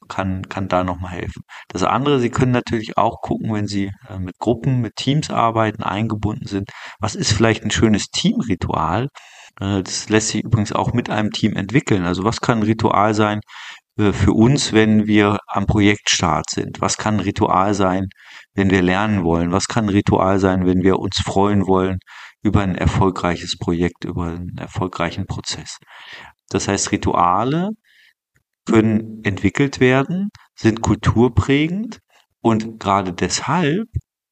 kann, 0.08 0.48
kann 0.48 0.66
da 0.66 0.82
nochmal 0.82 1.12
helfen. 1.12 1.42
Das 1.68 1.84
andere, 1.84 2.18
Sie 2.18 2.30
können 2.30 2.50
natürlich 2.50 2.98
auch 2.98 3.20
gucken, 3.20 3.54
wenn 3.54 3.68
Sie 3.68 3.92
äh, 4.08 4.18
mit 4.18 4.38
Gruppen, 4.38 4.80
mit 4.80 4.96
Teams 4.96 5.30
arbeiten, 5.30 5.84
eingebunden 5.84 6.48
sind, 6.48 6.70
was 6.98 7.14
ist 7.14 7.32
vielleicht 7.32 7.62
ein 7.62 7.70
schönes 7.70 8.08
Teamritual? 8.08 9.06
Äh, 9.60 9.82
das 9.82 10.08
lässt 10.08 10.28
sich 10.28 10.44
übrigens 10.44 10.72
auch 10.72 10.92
mit 10.92 11.10
einem 11.10 11.30
Team 11.30 11.54
entwickeln. 11.56 12.04
Also 12.04 12.24
was 12.24 12.40
kann 12.40 12.58
ein 12.58 12.64
Ritual 12.64 13.14
sein, 13.14 13.40
äh, 13.98 14.12
für 14.12 14.32
uns, 14.32 14.72
wenn 14.72 15.06
wir 15.06 15.38
am 15.46 15.66
Projektstart 15.66 16.50
sind? 16.50 16.80
Was 16.80 16.96
kann 16.96 17.16
ein 17.16 17.20
Ritual 17.20 17.74
sein, 17.74 18.08
wenn 18.54 18.70
wir 18.70 18.82
lernen 18.82 19.24
wollen? 19.24 19.52
Was 19.52 19.66
kann 19.68 19.86
ein 19.86 19.90
Ritual 19.90 20.38
sein, 20.38 20.66
wenn 20.66 20.82
wir 20.82 20.98
uns 20.98 21.18
freuen 21.18 21.66
wollen 21.66 21.98
über 22.42 22.62
ein 22.62 22.76
erfolgreiches 22.76 23.56
Projekt, 23.58 24.04
über 24.04 24.26
einen 24.26 24.56
erfolgreichen 24.58 25.26
Prozess? 25.26 25.78
Das 26.50 26.68
heißt, 26.68 26.92
Rituale 26.92 27.70
können 28.66 29.22
entwickelt 29.24 29.80
werden, 29.80 30.30
sind 30.54 30.82
kulturprägend 30.82 32.00
und 32.40 32.80
gerade 32.80 33.12
deshalb 33.12 33.88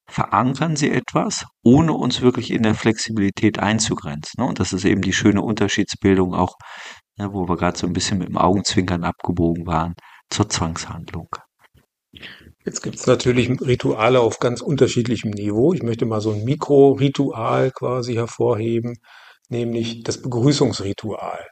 verankern 0.09 0.77
sie 0.77 0.91
etwas, 0.91 1.47
ohne 1.63 1.93
uns 1.93 2.21
wirklich 2.21 2.51
in 2.51 2.63
der 2.63 2.75
Flexibilität 2.75 3.59
einzugrenzen. 3.59 4.43
Und 4.43 4.61
das 4.61 4.73
ist 4.73 4.85
eben 4.85 5.03
die 5.03 5.13
schöne 5.13 5.43
Unterschiedsbildung 5.43 6.35
auch 6.35 6.57
ja, 7.19 7.33
wo 7.33 7.49
wir 7.49 7.57
gerade 7.57 7.79
so 7.79 7.87
ein 7.87 7.93
bisschen 7.93 8.19
mit 8.19 8.29
dem 8.29 8.37
Augenzwinkern 8.37 9.05
abgebogen 9.05 9.67
waren, 9.67 9.95
zur 10.31 10.49
Zwangshandlung. 10.49 11.29
Jetzt 12.65 12.83
gibt 12.83 12.97
es 12.97 13.07
natürlich 13.07 13.49
Rituale 13.61 14.21
auf 14.21 14.39
ganz 14.39 14.61
unterschiedlichem 14.61 15.31
Niveau. 15.31 15.73
Ich 15.73 15.83
möchte 15.83 16.05
mal 16.05 16.21
so 16.21 16.33
ein 16.33 16.45
Mikro-Ritual 16.45 17.71
quasi 17.71 18.15
hervorheben, 18.15 18.97
nämlich 19.49 20.03
das 20.03 20.21
Begrüßungsritual. 20.21 21.47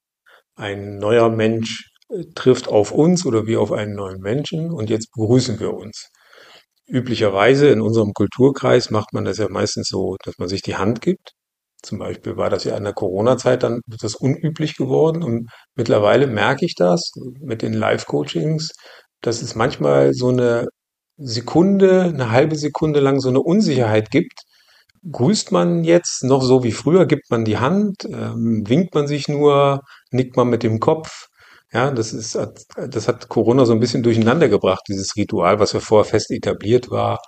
Ein 0.56 0.98
neuer 0.98 1.30
Mensch 1.30 1.90
äh, 2.08 2.24
trifft 2.34 2.68
auf 2.68 2.92
uns 2.92 3.26
oder 3.26 3.46
wir 3.46 3.60
auf 3.60 3.72
einen 3.72 3.94
neuen 3.94 4.20
Menschen 4.20 4.70
und 4.70 4.90
jetzt 4.90 5.10
begrüßen 5.12 5.60
wir 5.60 5.74
uns. 5.74 6.10
Üblicherweise 6.86 7.68
in 7.68 7.80
unserem 7.80 8.12
Kulturkreis 8.12 8.90
macht 8.90 9.12
man 9.12 9.24
das 9.24 9.38
ja 9.38 9.48
meistens 9.48 9.88
so, 9.88 10.16
dass 10.24 10.38
man 10.38 10.48
sich 10.48 10.62
die 10.62 10.76
Hand 10.76 11.00
gibt 11.00 11.32
zum 11.84 11.98
Beispiel 11.98 12.36
war 12.36 12.50
das 12.50 12.64
ja 12.64 12.76
in 12.76 12.84
der 12.84 12.92
Corona-Zeit 12.94 13.62
dann 13.62 13.80
das 13.86 14.14
unüblich 14.14 14.76
geworden 14.76 15.22
und 15.22 15.50
mittlerweile 15.76 16.26
merke 16.26 16.64
ich 16.64 16.74
das 16.74 17.12
mit 17.40 17.62
den 17.62 17.74
Live-Coachings, 17.74 18.72
dass 19.20 19.42
es 19.42 19.54
manchmal 19.54 20.12
so 20.14 20.28
eine 20.28 20.68
Sekunde, 21.16 22.02
eine 22.04 22.30
halbe 22.30 22.56
Sekunde 22.56 23.00
lang 23.00 23.20
so 23.20 23.28
eine 23.28 23.40
Unsicherheit 23.40 24.10
gibt. 24.10 24.40
Grüßt 25.10 25.52
man 25.52 25.84
jetzt 25.84 26.24
noch 26.24 26.42
so 26.42 26.64
wie 26.64 26.72
früher? 26.72 27.06
Gibt 27.06 27.30
man 27.30 27.44
die 27.44 27.58
Hand? 27.58 28.04
Ähm, 28.06 28.64
winkt 28.66 28.94
man 28.94 29.06
sich 29.06 29.28
nur? 29.28 29.80
Nickt 30.10 30.36
man 30.36 30.48
mit 30.48 30.62
dem 30.62 30.80
Kopf? 30.80 31.26
Ja, 31.74 31.90
das 31.90 32.12
ist, 32.12 32.38
das 32.76 33.08
hat 33.08 33.28
Corona 33.28 33.64
so 33.64 33.72
ein 33.72 33.80
bisschen 33.80 34.02
durcheinander 34.04 34.48
gebracht, 34.48 34.82
dieses 34.88 35.16
Ritual, 35.16 35.58
was 35.58 35.72
ja 35.72 35.80
vorher 35.80 36.08
fest 36.08 36.30
etabliert 36.30 36.90
war 36.90 37.18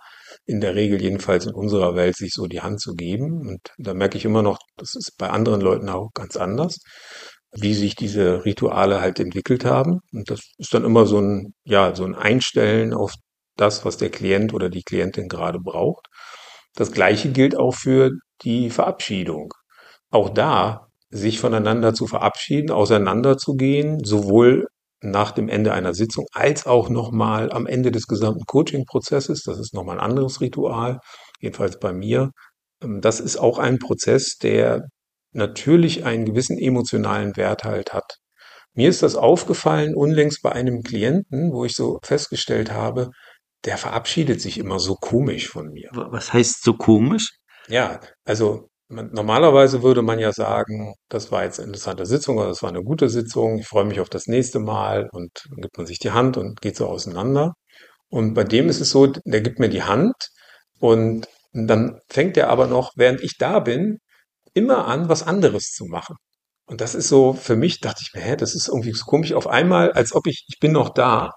in 0.47 0.61
der 0.61 0.77
Regel 0.77 1.03
jedenfalls 1.03 1.47
in 1.47 1.55
unserer 1.55 1.97
Welt, 1.97 2.17
sich 2.17 2.33
so 2.33 2.47
die 2.47 2.61
Hand 2.61 2.81
zu 2.81 2.95
geben. 2.95 3.41
Und 3.49 3.61
da 3.79 3.95
merke 3.95 4.17
ich 4.17 4.25
immer 4.25 4.43
noch, 4.43 4.59
das 4.77 4.95
ist 4.95 5.17
bei 5.19 5.31
anderen 5.31 5.61
Leuten 5.61 5.89
auch 5.89 6.11
ganz 6.15 6.37
anders, 6.37 6.79
wie 7.53 7.75
sich 7.75 7.97
diese 7.97 8.45
Rituale 8.45 9.01
halt 9.01 9.19
entwickelt 9.19 9.65
haben. 9.65 10.01
Und 10.13 10.31
das 10.31 10.41
ist 10.59 10.73
dann 10.75 10.85
immer 10.85 11.07
so 11.07 11.21
ein, 11.21 11.55
ja, 11.65 11.95
so 11.97 12.05
ein 12.05 12.15
Einstellen 12.15 12.95
auf 12.95 13.15
das, 13.57 13.85
was 13.85 13.97
der 13.97 14.11
Klient 14.11 14.55
oder 14.55 14.69
die 14.69 14.83
Klientin 14.85 15.29
gerade 15.29 15.59
braucht. 15.59 16.07
Das 16.75 16.93
Gleiche 16.93 17.31
gilt 17.31 17.57
auch 17.57 17.75
für 17.75 18.13
die 18.43 18.71
Verabschiedung. 18.71 19.53
Auch 20.11 20.29
da 20.29 20.86
sich 21.17 21.41
voneinander 21.41 21.95
zu 21.95 22.07
verabschieden, 22.07 22.71
auseinanderzugehen, 22.71 24.05
sowohl 24.05 24.67
nach 25.03 25.33
dem 25.33 25.49
Ende 25.49 25.73
einer 25.73 25.95
Sitzung 25.95 26.27
als 26.33 26.67
auch 26.67 26.89
nochmal 26.89 27.53
am 27.53 27.67
Ende 27.67 27.91
des 27.91 28.07
gesamten 28.07 28.45
Coaching-Prozesses. 28.47 29.43
Das 29.43 29.59
ist 29.59 29.75
nochmal 29.75 29.99
ein 29.99 30.05
anderes 30.05 30.41
Ritual, 30.41 31.01
jedenfalls 31.41 31.79
bei 31.79 31.93
mir. 31.93 32.31
Ähm, 32.83 33.01
das 33.01 33.21
ist 33.21 33.37
auch 33.37 33.59
ein 33.59 33.79
Prozess, 33.79 34.37
der 34.39 34.87
natürlich 35.33 36.05
einen 36.05 36.25
gewissen 36.25 36.59
emotionalen 36.59 37.37
Wert 37.37 37.65
halt 37.65 37.93
hat. 37.93 38.17
Mir 38.75 38.89
ist 38.89 39.03
das 39.03 39.17
aufgefallen 39.17 39.95
unlängst 39.95 40.43
bei 40.43 40.53
einem 40.53 40.83
Klienten, 40.83 41.53
wo 41.53 41.65
ich 41.65 41.75
so 41.75 41.99
festgestellt 42.03 42.73
habe, 42.73 43.11
der 43.65 43.79
verabschiedet 43.79 44.41
sich 44.41 44.59
immer 44.59 44.79
so 44.79 44.95
komisch 44.95 45.49
von 45.49 45.71
mir. 45.73 45.89
Was 45.93 46.33
heißt 46.33 46.63
so 46.63 46.75
komisch? 46.75 47.31
Ja, 47.69 48.01
also 48.25 48.69
Normalerweise 48.89 49.83
würde 49.83 50.03
man 50.03 50.21
ja 50.21 50.33
sagen, 50.33 50.95
das 51.09 51.33
war 51.33 51.43
jetzt 51.45 51.59
eine 51.59 51.69
interessante 51.69 52.07
Sitzung 52.07 52.39
oder 52.39 52.49
das 52.49 52.63
war 52.63 52.69
eine 52.71 52.85
gute 52.85 53.09
Sitzung, 53.09 53.59
ich 53.59 53.67
freue 53.67 53.85
mich 53.85 53.99
auf 53.99 54.09
das 54.09 54.27
nächste 54.29 54.61
Mal 54.61 55.09
und 55.11 55.31
dann 55.51 55.61
gibt 55.61 55.77
man 55.77 55.87
sich 55.87 55.99
die 55.99 56.13
Hand 56.13 56.37
und 56.37 56.61
geht 56.61 56.77
so 56.77 56.87
auseinander. 56.87 57.55
Und 58.11 58.35
bei 58.35 58.45
dem 58.45 58.69
ist 58.69 58.81
es 58.81 58.91
so, 58.91 59.07
der 59.09 59.41
gibt 59.41 59.59
mir 59.59 59.69
die 59.71 59.83
Hand 59.83 60.15
und 60.79 61.27
dann 61.53 62.01
fängt 62.09 62.37
er 62.37 62.49
aber 62.51 62.69
noch, 62.69 62.93
während 62.97 63.21
ich 63.23 63.39
da 63.39 63.59
bin, 63.61 63.99
immer 64.55 64.87
an, 64.87 65.09
was 65.09 65.25
anderes 65.25 65.73
zu 65.73 65.87
machen. 65.87 66.17
Und 66.67 66.81
das 66.81 66.95
ist 66.95 67.09
so, 67.09 67.33
für 67.35 67.57
mich 67.57 67.81
dachte 67.81 68.03
ich 68.03 68.15
mir, 68.15 68.21
hä, 68.23 68.37
das 68.37 68.55
ist 68.55 68.69
irgendwie 68.69 68.93
so 68.93 69.05
komisch. 69.05 69.33
Auf 69.35 69.47
einmal, 69.49 69.93
als 69.93 70.15
ob 70.15 70.27
ich, 70.29 70.45
ich 70.49 70.59
bin 70.61 70.73
noch 70.73 70.91
da. 70.91 71.33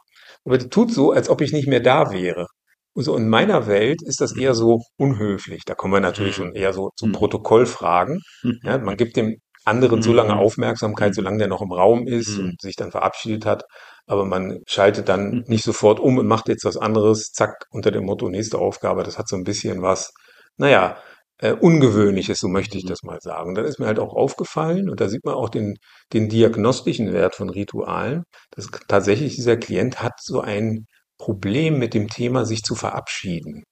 Aber 0.46 0.58
die 0.58 0.70
tut 0.70 0.94
so, 0.94 1.12
als 1.12 1.30
ob 1.30 1.42
ich 1.42 1.54
nicht 1.54 1.68
mehr 1.68 1.82
da 1.82 2.12
wäre. 2.12 2.48
So 2.96 3.16
in 3.16 3.30
meiner 3.30 3.68
Welt 3.68 4.02
ist 4.04 4.20
das 4.22 4.36
eher 4.36 4.54
so 4.56 4.82
unhöflich. 4.98 5.64
Da 5.66 5.76
kommen 5.76 5.94
wir 5.94 6.00
natürlich 6.02 6.36
schon 6.36 6.54
eher 6.56 6.74
so 6.74 6.90
zu 6.96 7.08
Mhm. 7.08 7.12
Protokollfragen. 7.14 8.20
Ja, 8.64 8.78
man 8.80 8.98
gibt 8.98 9.16
dem 9.16 9.38
anderen 9.66 10.02
so 10.02 10.12
lange 10.14 10.34
Mhm. 10.34 10.40
Aufmerksamkeit, 10.40 11.10
Mhm. 11.12 11.14
solange 11.14 11.38
der 11.38 11.48
noch 11.48 11.62
im 11.62 11.72
Raum 11.72 12.08
ist 12.08 12.38
Mhm. 12.38 12.46
und 12.50 12.62
sich 12.62 12.76
dann 12.76 12.92
verabschiedet 12.92 13.46
hat. 13.46 13.64
Aber 14.08 14.26
man 14.26 14.60
schaltet 14.68 15.08
dann 15.08 15.30
Mhm. 15.30 15.44
nicht 15.48 15.64
sofort 15.64 16.00
um 16.00 16.18
und 16.18 16.28
macht 16.28 16.48
jetzt 16.50 16.66
was 16.66 16.78
anderes, 16.78 17.32
zack, 17.32 17.66
unter 17.72 17.92
dem 17.92 18.06
Motto 18.06 18.28
nächste 18.30 18.58
Aufgabe. 18.58 19.04
Das 19.04 19.18
hat 19.20 19.28
so 19.28 19.36
ein 19.36 19.44
bisschen 19.44 19.82
was, 19.82 20.12
naja, 20.58 20.98
äh, 21.42 21.54
Ungewöhnliches, 21.54 22.40
so 22.40 22.48
möchte 22.50 22.78
ich 22.78 22.84
Mhm. 22.86 22.90
das 22.90 23.04
mal 23.04 23.20
sagen. 23.22 23.50
Und 23.50 23.56
dann 23.56 23.66
ist 23.66 23.80
mir 23.80 23.86
halt 23.88 24.00
auch 24.00 24.14
aufgefallen, 24.14 24.90
und 24.90 25.00
da 25.00 25.08
sieht 25.08 25.24
man 25.24 25.36
auch 25.36 25.50
den, 25.50 25.76
den 26.12 26.28
diagnostischen 26.28 27.14
Wert 27.14 27.36
von 27.36 27.50
Ritualen, 27.50 28.24
dass 28.52 28.70
tatsächlich 28.88 29.36
dieser 29.36 29.56
Klient 29.58 30.02
hat 30.04 30.14
so 30.22 30.42
ein 30.42 30.86
Problem 31.20 31.78
mit 31.78 31.94
dem 31.94 32.08
Thema, 32.08 32.46
sich 32.46 32.64
zu 32.64 32.74
verabschieden. 32.74 33.64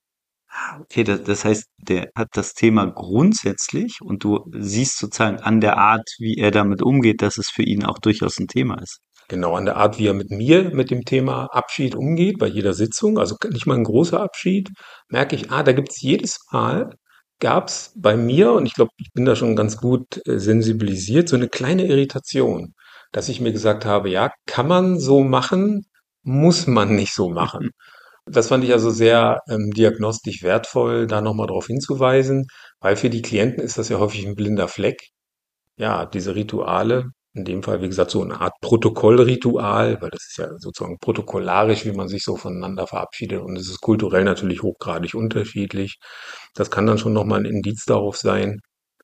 Okay, 0.81 1.03
das, 1.03 1.23
das 1.23 1.45
heißt, 1.45 1.65
der 1.77 2.09
hat 2.15 2.29
das 2.33 2.53
Thema 2.53 2.85
grundsätzlich 2.85 3.99
und 4.01 4.23
du 4.23 4.45
siehst 4.51 4.97
sozusagen 4.97 5.39
an 5.39 5.61
der 5.61 5.77
Art, 5.77 6.07
wie 6.19 6.35
er 6.35 6.51
damit 6.51 6.81
umgeht, 6.81 7.21
dass 7.21 7.37
es 7.37 7.49
für 7.49 7.63
ihn 7.63 7.83
auch 7.83 7.99
durchaus 7.99 8.39
ein 8.39 8.47
Thema 8.47 8.81
ist. 8.81 8.99
Genau, 9.29 9.55
an 9.55 9.65
der 9.65 9.75
Art, 9.75 9.99
wie 9.99 10.07
er 10.07 10.13
mit 10.13 10.29
mir, 10.31 10.73
mit 10.73 10.89
dem 10.89 11.03
Thema 11.03 11.47
Abschied 11.51 11.95
umgeht, 11.95 12.39
bei 12.39 12.47
jeder 12.47 12.73
Sitzung, 12.73 13.19
also 13.19 13.35
nicht 13.51 13.65
mal 13.65 13.75
ein 13.75 13.83
großer 13.83 14.21
Abschied, 14.21 14.69
merke 15.09 15.35
ich, 15.35 15.51
ah, 15.51 15.63
da 15.63 15.73
gibt's 15.73 16.01
jedes 16.01 16.39
Mal, 16.51 16.91
gab's 17.39 17.93
bei 17.95 18.15
mir, 18.15 18.53
und 18.53 18.65
ich 18.65 18.73
glaube, 18.73 18.91
ich 18.97 19.11
bin 19.13 19.25
da 19.25 19.35
schon 19.35 19.55
ganz 19.55 19.77
gut 19.77 20.21
äh, 20.25 20.39
sensibilisiert, 20.39 21.27
so 21.27 21.35
eine 21.35 21.49
kleine 21.49 21.85
Irritation, 21.85 22.73
dass 23.11 23.29
ich 23.29 23.41
mir 23.41 23.51
gesagt 23.51 23.85
habe, 23.85 24.09
ja, 24.09 24.31
kann 24.45 24.67
man 24.67 24.97
so 24.97 25.23
machen, 25.23 25.83
muss 26.27 26.67
man 26.67 26.95
nicht 26.95 27.13
so 27.13 27.29
machen. 27.29 27.71
Das 28.25 28.49
fand 28.49 28.63
ich 28.65 28.73
also 28.73 28.91
sehr 28.91 29.41
ähm, 29.49 29.71
diagnostisch 29.71 30.43
wertvoll, 30.43 31.07
da 31.07 31.21
nochmal 31.21 31.47
darauf 31.47 31.67
hinzuweisen, 31.67 32.47
weil 32.81 32.97
für 32.97 33.09
die 33.09 33.21
Klienten 33.21 33.63
ist 33.63 33.77
das 33.77 33.89
ja 33.89 33.99
häufig 33.99 34.27
ein 34.27 34.35
blinder 34.35 34.67
Fleck. 34.67 35.09
Ja, 35.77 36.05
diese 36.05 36.35
Rituale, 36.35 37.11
in 37.33 37.45
dem 37.45 37.63
Fall, 37.63 37.81
wie 37.81 37.87
gesagt, 37.87 38.11
so 38.11 38.23
eine 38.23 38.41
Art 38.41 38.53
Protokollritual, 38.61 40.01
weil 40.01 40.09
das 40.11 40.27
ist 40.29 40.37
ja 40.37 40.49
sozusagen 40.59 40.97
protokollarisch, 40.99 41.85
wie 41.85 41.93
man 41.93 42.09
sich 42.09 42.23
so 42.23 42.35
voneinander 42.37 42.87
verabschiedet 42.87 43.41
und 43.41 43.57
es 43.57 43.69
ist 43.69 43.81
kulturell 43.81 44.23
natürlich 44.25 44.63
hochgradig 44.63 45.15
unterschiedlich. 45.15 45.97
Das 46.55 46.71
kann 46.71 46.87
dann 46.87 46.97
schon 46.97 47.13
nochmal 47.13 47.41
ein 47.41 47.45
Indiz 47.45 47.85
darauf 47.85 48.17
sein, 48.17 48.59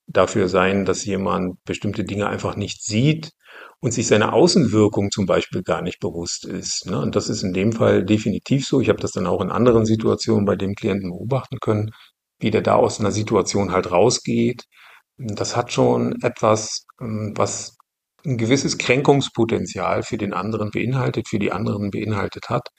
dafür 0.08 0.48
sein, 0.48 0.86
dass 0.86 1.06
jemand 1.06 1.64
bestimmte 1.66 2.04
Dinge 2.04 2.28
einfach 2.28 2.56
nicht 2.56 2.84
sieht 2.84 3.32
und 3.80 3.94
sich 3.94 4.08
seiner 4.08 4.34
Außenwirkung 4.34 5.12
zum 5.12 5.26
Beispiel 5.26 5.64
gar 5.64 5.82
nicht 5.82 6.00
bewusst 6.00 6.46
ist. 6.46 6.86
Ne? 6.86 7.00
Und 7.00 7.16
das 7.16 7.30
ist 7.30 7.44
in 7.44 7.54
dem 7.54 7.74
Fall 7.74 8.06
definitiv 8.06 8.66
so. 8.66 8.82
Ich 8.82 8.90
habe 8.90 9.00
das 9.00 9.12
dann 9.12 9.28
auch 9.28 9.42
in 9.42 9.52
anderen 9.52 9.86
Situationen 9.86 10.46
bei 10.46 10.56
dem 10.56 10.76
Klienten 10.76 11.12
beobachten 11.12 11.60
können, 11.60 11.92
wie 12.40 12.52
der 12.52 12.62
da 12.62 12.76
aus 12.76 13.00
einer 13.00 13.12
Situation 13.12 13.72
halt 13.72 13.92
rausgeht. 13.92 14.64
Das 15.18 15.56
hat 15.56 15.72
schon 15.72 16.16
etwas, 16.22 16.86
ähm, 17.02 17.34
was 17.36 17.78
ein 18.26 18.38
gewisses 18.38 18.78
Kränkungspotenzial 18.78 20.04
für 20.04 20.18
den 20.18 20.34
anderen 20.34 20.72
beinhaltet, 20.72 21.28
für 21.28 21.40
die 21.40 21.52
anderen 21.52 21.92
beinhaltet 21.92 22.50
hat, 22.50 22.70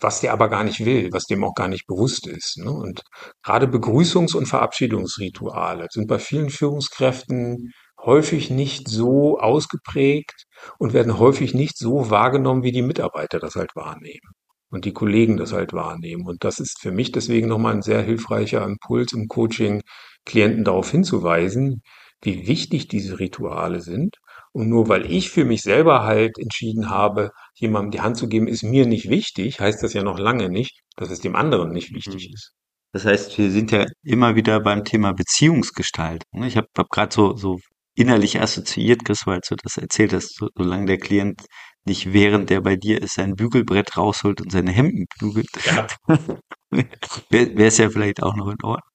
was 0.00 0.20
der 0.20 0.32
aber 0.32 0.48
gar 0.48 0.64
nicht 0.64 0.84
will, 0.84 1.10
was 1.12 1.24
dem 1.24 1.44
auch 1.44 1.54
gar 1.54 1.68
nicht 1.68 1.86
bewusst 1.86 2.26
ist. 2.26 2.58
Ne? 2.58 2.70
Und 2.70 3.02
gerade 3.42 3.66
Begrüßungs- 3.66 4.36
und 4.36 4.46
Verabschiedungsrituale 4.46 5.86
sind 5.90 6.08
bei 6.08 6.18
vielen 6.18 6.50
Führungskräften 6.50 7.72
häufig 8.00 8.50
nicht 8.50 8.88
so 8.88 9.38
ausgeprägt 9.38 10.44
und 10.78 10.92
werden 10.92 11.18
häufig 11.18 11.54
nicht 11.54 11.78
so 11.78 12.10
wahrgenommen, 12.10 12.62
wie 12.62 12.72
die 12.72 12.82
Mitarbeiter 12.82 13.38
das 13.38 13.54
halt 13.54 13.74
wahrnehmen 13.76 14.32
und 14.70 14.84
die 14.84 14.92
Kollegen 14.92 15.36
das 15.36 15.52
halt 15.52 15.72
wahrnehmen. 15.72 16.26
Und 16.26 16.44
das 16.44 16.58
ist 16.58 16.80
für 16.80 16.90
mich 16.90 17.12
deswegen 17.12 17.48
nochmal 17.48 17.74
ein 17.74 17.82
sehr 17.82 18.02
hilfreicher 18.02 18.64
Impuls 18.64 19.12
im 19.12 19.28
Coaching, 19.28 19.82
Klienten 20.24 20.64
darauf 20.64 20.90
hinzuweisen, 20.90 21.82
wie 22.22 22.46
wichtig 22.46 22.88
diese 22.88 23.18
Rituale 23.18 23.80
sind. 23.80 24.16
Und 24.52 24.68
nur 24.68 24.88
weil 24.88 25.10
ich 25.10 25.30
für 25.30 25.44
mich 25.44 25.62
selber 25.62 26.02
halt 26.04 26.38
entschieden 26.38 26.90
habe, 26.90 27.30
jemandem 27.54 27.90
die 27.92 28.00
Hand 28.02 28.16
zu 28.18 28.28
geben, 28.28 28.46
ist 28.48 28.62
mir 28.62 28.86
nicht 28.86 29.08
wichtig, 29.08 29.60
heißt 29.60 29.82
das 29.82 29.94
ja 29.94 30.02
noch 30.02 30.18
lange 30.18 30.48
nicht, 30.50 30.80
dass 30.96 31.10
es 31.10 31.20
dem 31.20 31.36
anderen 31.36 31.70
nicht 31.70 31.94
wichtig 31.94 32.28
Mhm. 32.28 32.34
ist. 32.34 32.52
Das 32.92 33.04
heißt, 33.06 33.38
wir 33.38 33.50
sind 33.50 33.70
ja 33.72 33.86
immer 34.02 34.36
wieder 34.36 34.60
beim 34.60 34.84
Thema 34.84 35.12
Beziehungsgestaltung. 35.14 36.40
ne? 36.40 36.46
Ich 36.48 36.56
habe 36.58 36.66
hab, 36.76 36.84
hab 36.84 36.90
gerade 36.90 37.14
so, 37.14 37.34
so 37.36 37.58
innerlich 37.94 38.40
assoziiert, 38.40 39.04
Chris, 39.04 39.26
weil 39.26 39.40
du 39.48 39.56
das 39.62 39.76
erzählt 39.78 40.12
hast, 40.12 40.36
so, 40.36 40.48
solange 40.56 40.86
der 40.86 40.98
Klient 40.98 41.42
nicht 41.84 42.12
während 42.12 42.50
der 42.50 42.60
bei 42.60 42.76
dir 42.76 43.02
ist, 43.02 43.14
sein 43.14 43.34
Bügelbrett 43.34 43.96
rausholt 43.96 44.40
und 44.42 44.52
seine 44.52 44.70
Hemden 44.72 45.06
bügelt, 45.18 45.48
Ja, 45.64 45.86
wäre 47.30 47.64
es 47.66 47.78
ja 47.78 47.90
vielleicht 47.90 48.22
auch 48.22 48.36
noch 48.36 48.48
in 48.48 48.62
Ordnung. 48.62 48.91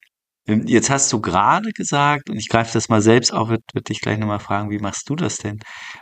Ähm, 0.47 0.63
Jetzt 0.67 0.89
hast 0.89 1.11
du 1.13 1.21
gerade 1.21 1.71
gesagt, 1.71 2.29
und 2.29 2.37
ich 2.37 2.49
greife 2.49 2.73
das 2.73 2.89
mal 2.89 3.01
selbst 3.01 3.33
auf, 3.33 3.49
würde 3.49 3.63
würd 3.73 3.89
dich 3.89 4.01
gleich 4.01 4.17
nochmal 4.17 4.39
fragen, 4.39 4.69
wie 4.69 4.79
machst 4.79 5.09
du 5.09 5.15
das 5.15 5.37
denn? 5.37 5.59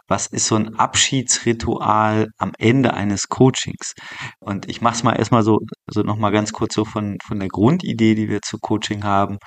Was 0.08 0.28
ist 0.28 0.48
so 0.48 0.56
ein 0.56 0.76
Abschiedsritual 0.76 2.28
am 2.38 2.52
Ende 2.58 2.94
eines 2.94 3.28
Coachings? 3.28 3.94
Und 4.40 4.70
ich 4.70 4.82
mache 4.82 4.96
es 4.96 5.04
mal 5.04 5.14
erstmal 5.14 5.44
so, 5.44 5.60
so 5.88 6.02
nochmal 6.02 6.32
ganz 6.32 6.54
kurz 6.54 6.76
so 6.76 6.86
von, 6.86 7.18
von 7.26 7.40
der 7.40 7.50
Grundidee, 7.50 8.16
die 8.16 8.30
wir 8.30 8.42
zu 8.42 8.58
Coaching 8.60 9.04
haben. 9.04 9.38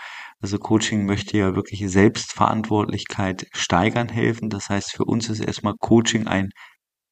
Also 0.41 0.59
Coaching 0.59 1.07
möchte 1.07 1.39
ja 1.39 1.55
wirklich 1.57 1.83
Selbstverantwortlichkeit 1.91 3.47
steigern 3.53 4.09
helfen. 4.09 4.51
Das 4.51 4.69
heißt, 4.69 4.93
für 4.93 5.05
uns 5.05 5.29
ist 5.29 5.41
erstmal 5.41 5.75
Coaching 5.81 6.27
ein 6.27 6.51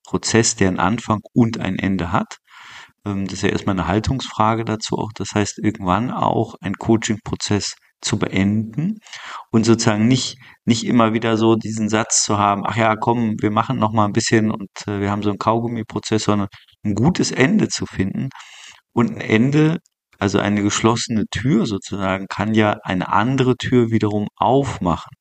Prozess, 0.07 0.57
der 0.57 0.69
einen 0.69 0.79
Anfang 0.79 1.21
und 1.35 1.59
ein 1.59 1.79
Ende 1.79 2.13
hat. 2.13 2.39
Ähm, 3.07 3.25
Das 3.27 3.35
ist 3.35 3.43
ja 3.43 3.51
erstmal 3.51 3.75
eine 3.77 3.87
Haltungsfrage 3.89 4.65
dazu 4.65 4.97
auch. 4.99 5.13
Das 5.15 5.31
heißt, 5.35 5.59
irgendwann 5.59 6.11
auch 6.11 6.55
einen 6.61 6.77
Coaching-Prozess 6.77 7.75
zu 8.03 8.19
beenden 8.19 8.99
und 9.51 9.65
sozusagen 9.65 10.07
nicht, 10.09 10.37
nicht 10.67 10.85
immer 10.85 11.15
wieder 11.15 11.37
so 11.39 11.57
diesen 11.57 11.89
Satz 11.89 12.25
zu 12.25 12.39
haben, 12.39 12.63
ach 12.67 12.77
ja, 12.77 12.95
komm, 12.97 13.37
wir 13.41 13.51
machen 13.51 13.79
noch 13.79 13.93
mal 13.93 14.05
ein 14.07 14.13
bisschen 14.13 14.51
und 14.51 14.69
äh, 14.87 15.01
wir 15.01 15.11
haben 15.11 15.23
so 15.23 15.31
einen 15.31 15.39
Kaugummi-Prozess, 15.39 16.25
sondern 16.25 16.49
ein 16.85 16.95
gutes 16.95 17.33
Ende 17.33 17.69
zu 17.69 17.87
finden. 17.87 18.29
Und 18.93 19.13
ein 19.13 19.21
Ende, 19.21 19.79
also 20.19 20.39
eine 20.39 20.63
geschlossene 20.63 21.25
Tür 21.31 21.67
sozusagen, 21.67 22.27
kann 22.29 22.55
ja 22.55 22.79
eine 22.83 23.09
andere 23.13 23.57
Tür 23.57 23.91
wiederum 23.91 24.29
aufmachen. 24.37 25.13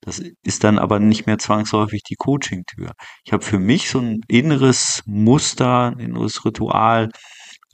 Das 0.00 0.22
ist 0.42 0.64
dann 0.64 0.78
aber 0.78 0.98
nicht 1.00 1.26
mehr 1.26 1.38
zwangsläufig 1.38 2.02
die 2.02 2.16
Coaching-Tür. 2.16 2.92
Ich 3.24 3.32
habe 3.32 3.44
für 3.44 3.58
mich 3.58 3.90
so 3.90 4.00
ein 4.00 4.20
inneres 4.28 5.02
Muster, 5.06 5.92
ein 5.92 5.98
inneres 5.98 6.44
Ritual, 6.44 7.10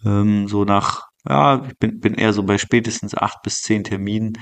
ähm, 0.05 0.49
so 0.49 0.65
nach, 0.65 1.03
ja, 1.29 1.65
ich 1.67 1.79
bin, 1.79 2.01
bin 2.01 2.15
eher 2.15 2.33
so 2.33 2.43
bei 2.43 2.59
spätestens 2.59 3.15
acht 3.17 3.39
bis 3.43 3.61
zehn 3.63 3.85
Terminen, 3.85 4.33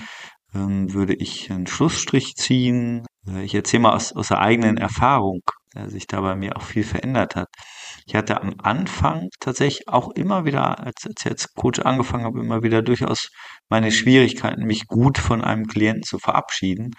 ähm, 0.54 0.92
würde 0.92 1.14
ich 1.14 1.50
einen 1.50 1.66
Schlussstrich 1.66 2.34
ziehen. 2.36 3.06
Äh, 3.28 3.44
Ich 3.44 3.54
erzähle 3.54 3.82
mal 3.84 3.94
aus, 3.94 4.12
aus 4.12 4.28
der 4.28 4.40
eigenen 4.40 4.76
Erfahrung, 4.78 5.40
dass 5.72 5.92
sich 5.92 6.06
da 6.06 6.20
bei 6.20 6.36
mir 6.36 6.56
auch 6.56 6.62
viel 6.62 6.84
verändert 6.84 7.36
hat. 7.36 7.48
Ich 8.06 8.14
hatte 8.14 8.40
am 8.40 8.54
Anfang 8.62 9.28
tatsächlich 9.40 9.88
auch 9.88 10.10
immer 10.14 10.44
wieder, 10.44 10.78
als, 10.80 11.06
als 11.06 11.24
ich 11.24 11.30
als 11.30 11.54
Coach 11.54 11.80
angefangen 11.80 12.24
habe, 12.24 12.40
immer 12.40 12.62
wieder 12.62 12.82
durchaus 12.82 13.28
meine 13.68 13.90
Schwierigkeiten, 13.92 14.64
mich 14.64 14.86
gut 14.86 15.18
von 15.18 15.42
einem 15.42 15.66
Klienten 15.66 16.02
zu 16.02 16.18
verabschieden 16.18 16.90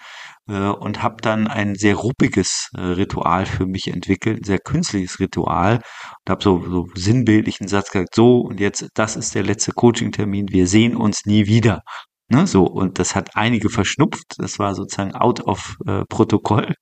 äh, 0.48 0.68
und 0.68 1.02
habe 1.02 1.16
dann 1.20 1.46
ein 1.46 1.74
sehr 1.74 1.94
ruppiges 1.96 2.70
äh, 2.76 2.80
Ritual 2.80 3.46
für 3.46 3.66
mich 3.66 3.88
entwickelt, 3.88 4.40
ein 4.40 4.44
sehr 4.44 4.58
künstliches 4.58 5.20
Ritual 5.20 5.76
und 5.76 6.30
habe 6.30 6.42
so, 6.42 6.62
so 6.68 6.86
sinnbildlichen 6.94 7.68
Satz 7.68 7.90
gesagt, 7.90 8.14
so 8.14 8.40
und 8.40 8.60
jetzt, 8.60 8.88
das 8.94 9.16
ist 9.16 9.34
der 9.34 9.42
letzte 9.42 9.72
Coaching-Termin, 9.72 10.48
wir 10.50 10.66
sehen 10.66 10.96
uns 10.96 11.26
nie 11.26 11.46
wieder. 11.46 11.82
Ne, 12.30 12.46
so, 12.46 12.64
und 12.64 12.98
das 12.98 13.14
hat 13.14 13.36
einige 13.36 13.68
verschnupft. 13.68 14.36
Das 14.38 14.58
war 14.58 14.74
sozusagen 14.74 15.14
out 15.14 15.40
of 15.42 15.76
äh, 15.86 16.04
Protokoll. 16.08 16.74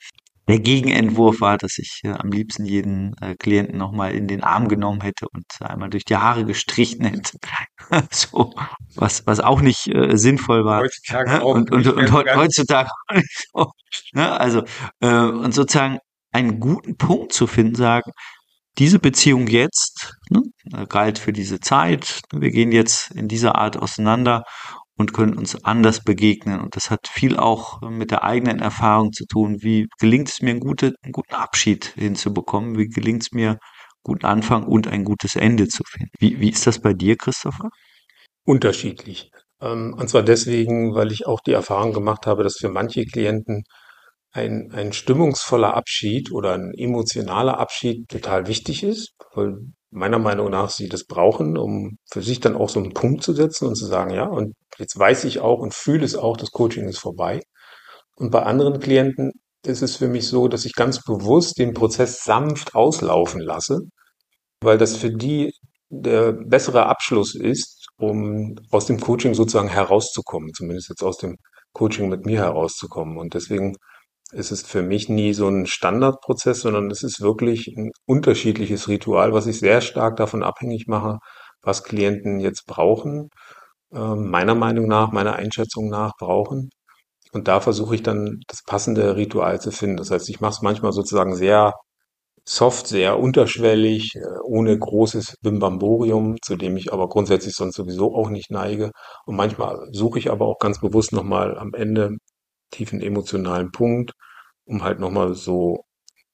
Der 0.53 0.61
Gegenentwurf 0.61 1.41
war, 1.41 1.57
dass 1.57 1.79
ich 1.79 2.03
äh, 2.05 2.11
am 2.11 2.31
liebsten 2.31 2.67
jeden 2.67 3.17
äh, 3.23 3.37
Klienten 3.37 3.79
nochmal 3.79 4.13
in 4.13 4.29
den 4.29 4.43
Arm 4.43 4.69
genommen 4.69 5.01
hätte 5.01 5.27
und 5.33 5.47
einmal 5.61 5.89
durch 5.89 6.05
die 6.05 6.17
Haare 6.17 6.45
gestrichen 6.45 7.07
hätte. 7.07 7.39
so, 8.11 8.53
was, 8.95 9.27
was 9.27 9.41
auch 9.41 9.63
nicht 9.63 9.89
äh, 9.89 10.15
sinnvoll 10.19 10.67
war. 10.67 10.83
heutzutage 10.83 11.31
Ne? 11.31 11.43
auch 11.43 11.55
Und, 11.55 11.73
und, 11.73 11.87
und 11.87 12.25
ganz. 12.27 12.37
heutzutage 12.37 12.91
auch 12.91 13.15
nicht 13.15 13.49
so. 13.51 13.73
Ne? 14.13 14.31
Also, 14.31 14.63
äh, 15.01 15.09
und 15.09 15.55
sozusagen 15.55 16.01
einen 16.33 16.61
guten 16.61 16.99
Punkt 16.99 17.33
zu 17.33 17.47
finden, 17.47 17.75
sagen, 17.75 18.11
diese 18.77 18.99
Beziehung 18.99 19.47
jetzt 19.47 20.13
ne, 20.29 20.43
galt 20.87 21.19
für 21.19 21.33
diese 21.33 21.61
Zeit. 21.61 22.21
Wir 22.31 22.51
gehen 22.51 22.73
jetzt 22.73 23.11
in 23.13 23.27
dieser 23.27 23.55
Art 23.55 23.79
auseinander 23.79 24.45
und 24.97 25.13
können 25.13 25.37
uns 25.37 25.65
anders 25.65 26.03
begegnen. 26.03 26.61
Und 26.61 26.77
das 26.77 26.91
hat 26.91 27.09
viel 27.09 27.37
auch 27.37 27.81
mit 27.83 28.11
der 28.11 28.25
eigenen 28.25 28.61
Erfahrung 28.61 29.13
zu 29.13 29.25
tun. 29.27 29.57
Wie 29.61 29.89
gelingt 29.99 30.29
es 30.29 30.43
mir, 30.43 30.51
einen, 30.51 30.61
gute, 30.61 30.95
einen 31.03 31.13
guten 31.13 31.35
Abschied 31.35 31.87
hinzubekommen? 31.97 32.79
Wie 32.79 32.89
gelingt 32.89 33.23
es 33.23 33.33
mir, 33.33 33.51
einen 33.51 33.59
guten 34.03 34.27
Anfang 34.27 34.65
und 34.65 34.89
ein 34.89 35.05
gutes 35.05 35.37
Ende 35.37 35.69
zu 35.69 35.83
finden? 35.85 36.13
Wie, 36.19 36.41
wie 36.41 36.51
ist 36.51 36.67
das 36.67 36.81
bei 36.81 36.93
dir, 36.93 37.17
Christopher? 37.17 37.71
Unterschiedlich. 38.45 39.31
Ähm, 39.61 39.95
und 39.99 40.09
zwar 40.09 40.23
deswegen, 40.23 40.95
weil 40.95 41.13
ich 41.13 41.27
auch 41.27 41.41
die 41.41 41.53
Erfahrung 41.53 41.93
gemacht 41.93 42.27
habe, 42.27 42.43
dass 42.43 42.57
für 42.57 42.69
manche 42.69 43.05
Klienten 43.05 43.63
ein, 44.33 44.73
ein 44.73 44.93
stimmungsvoller 44.93 45.75
Abschied 45.75 46.33
oder 46.33 46.55
ein 46.55 46.73
emotionaler 46.75 47.59
Abschied 47.59 48.09
total 48.09 48.47
wichtig 48.47 48.83
ist, 48.83 49.15
weil 49.35 49.59
meiner 49.93 50.19
Meinung 50.19 50.51
nach 50.51 50.71
sie 50.71 50.89
das 50.89 51.05
brauchen, 51.05 51.57
um 51.59 51.99
für 52.11 52.23
sich 52.23 52.41
dann 52.41 52.57
auch 52.57 52.69
so 52.69 52.81
einen 52.81 52.95
Punkt 52.95 53.23
zu 53.23 53.35
setzen 53.35 53.69
und 53.69 53.77
zu 53.77 53.87
sagen, 53.87 54.13
ja, 54.13 54.25
und 54.27 54.55
jetzt 54.79 54.99
weiß 54.99 55.25
ich 55.25 55.41
auch 55.41 55.61
und 55.61 55.75
fühle 55.75 56.05
es 56.05 56.17
auch, 56.17 56.37
das 56.37 56.51
Coaching 56.51 56.89
ist 56.89 56.99
vorbei. 56.99 57.43
Und 58.17 58.31
bei 58.31 58.43
anderen 58.43 58.81
Klienten 58.81 59.33
ist 59.65 59.83
es 59.83 59.97
für 59.97 60.09
mich 60.09 60.29
so, 60.29 60.49
dass 60.49 60.65
ich 60.65 60.75
ganz 60.75 61.03
bewusst 61.03 61.59
den 61.59 61.75
Prozess 61.75 62.25
sanft 62.25 62.75
auslaufen 62.75 63.41
lasse, 63.41 63.81
weil 64.61 64.79
das 64.79 64.97
für 64.97 65.11
die 65.11 65.53
der 65.91 66.33
bessere 66.33 66.87
Abschluss 66.87 67.35
ist, 67.35 67.89
um 67.99 68.57
aus 68.71 68.87
dem 68.87 68.99
Coaching 68.99 69.35
sozusagen 69.35 69.69
herauszukommen, 69.69 70.51
zumindest 70.55 70.89
jetzt 70.89 71.03
aus 71.03 71.19
dem 71.19 71.37
Coaching 71.75 72.09
mit 72.09 72.25
mir 72.25 72.39
herauszukommen. 72.39 73.19
Und 73.19 73.35
deswegen 73.35 73.77
ist 74.33 74.51
es 74.53 74.63
für 74.63 74.83
mich 74.83 75.09
nie 75.09 75.35
so 75.35 75.49
ein 75.49 75.67
Standardprozess, 75.67 76.61
sondern 76.63 76.91
es 76.91 77.03
ist 77.03 77.21
wirklich 77.21 77.69
ein 77.77 77.91
unterschiedliches 78.07 78.89
Ritual, 78.89 79.33
was 79.33 79.47
ich 79.47 79.59
sehr 79.59 79.81
stark 79.81 80.17
davon 80.17 80.43
abhängig 80.43 80.87
mache, 80.89 81.19
was 81.63 81.85
Klienten 81.85 82.41
jetzt 82.41 82.67
brauchen, 82.67 83.29
äh, 83.95 84.15
meiner 84.15 84.55
Meinung 84.55 84.89
nach, 84.89 85.13
meiner 85.13 85.37
Einschätzung 85.37 85.89
nach 85.91 86.13
brauchen. 86.19 86.71
Und 87.33 87.49
da 87.49 87.61
versuche 87.61 87.95
ich 87.97 88.03
dann 88.03 88.41
das 88.49 88.63
passende 88.65 89.17
Ritual 89.17 89.61
zu 89.61 89.73
finden. 89.73 89.97
Das 89.99 90.11
heißt, 90.11 90.29
ich 90.31 90.41
mache 90.41 90.53
es 90.53 90.63
manchmal 90.63 90.93
sozusagen 90.93 91.35
sehr 91.37 91.75
soft, 92.45 92.87
sehr 92.89 93.19
unterschwellig, 93.21 94.15
äh, 94.17 94.21
ohne 94.45 94.79
großes 94.79 95.37
Bimbamborium, 95.43 96.37
zu 96.43 96.57
dem 96.57 96.77
ich 96.77 96.93
aber 96.93 97.09
grundsätzlich 97.09 97.55
sonst 97.55 97.77
sowieso 97.77 98.15
auch 98.17 98.31
nicht 98.31 98.51
neige. 98.51 98.91
Und 99.27 99.37
manchmal 99.37 99.89
suche 99.93 100.19
ich 100.19 100.31
aber 100.31 100.47
auch 100.47 100.59
ganz 100.59 100.81
bewusst 100.81 101.13
nochmal 101.13 101.59
am 101.59 101.75
Ende 101.75 102.17
tiefen 102.73 103.01
emotionalen 103.01 103.71
Punkt, 103.71 104.13
um 104.65 104.83
halt 104.83 104.99
nochmal 105.01 105.35
so 105.35 105.85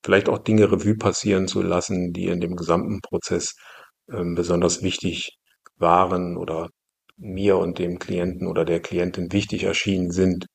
vielleicht 0.02 0.28
auch 0.28 0.38
Dinge 0.38 0.70
Revue 0.72 0.96
passieren 0.96 1.48
zu 1.48 1.62
lassen, 1.62 2.12
die 2.12 2.26
in 2.26 2.40
dem 2.40 2.56
gesamten 2.56 3.00
Prozess 3.02 3.54
ähm, 4.10 4.34
besonders 4.34 4.82
wichtig 4.82 5.38
waren 5.76 6.36
oder 6.36 6.70
mir 7.16 7.58
und 7.58 7.78
dem 7.78 7.98
Klienten 7.98 8.46
oder 8.46 8.64
der 8.64 8.80
Klientin 8.80 9.32
wichtig 9.32 9.64
erschienen 9.64 10.10
sind. 10.10 10.46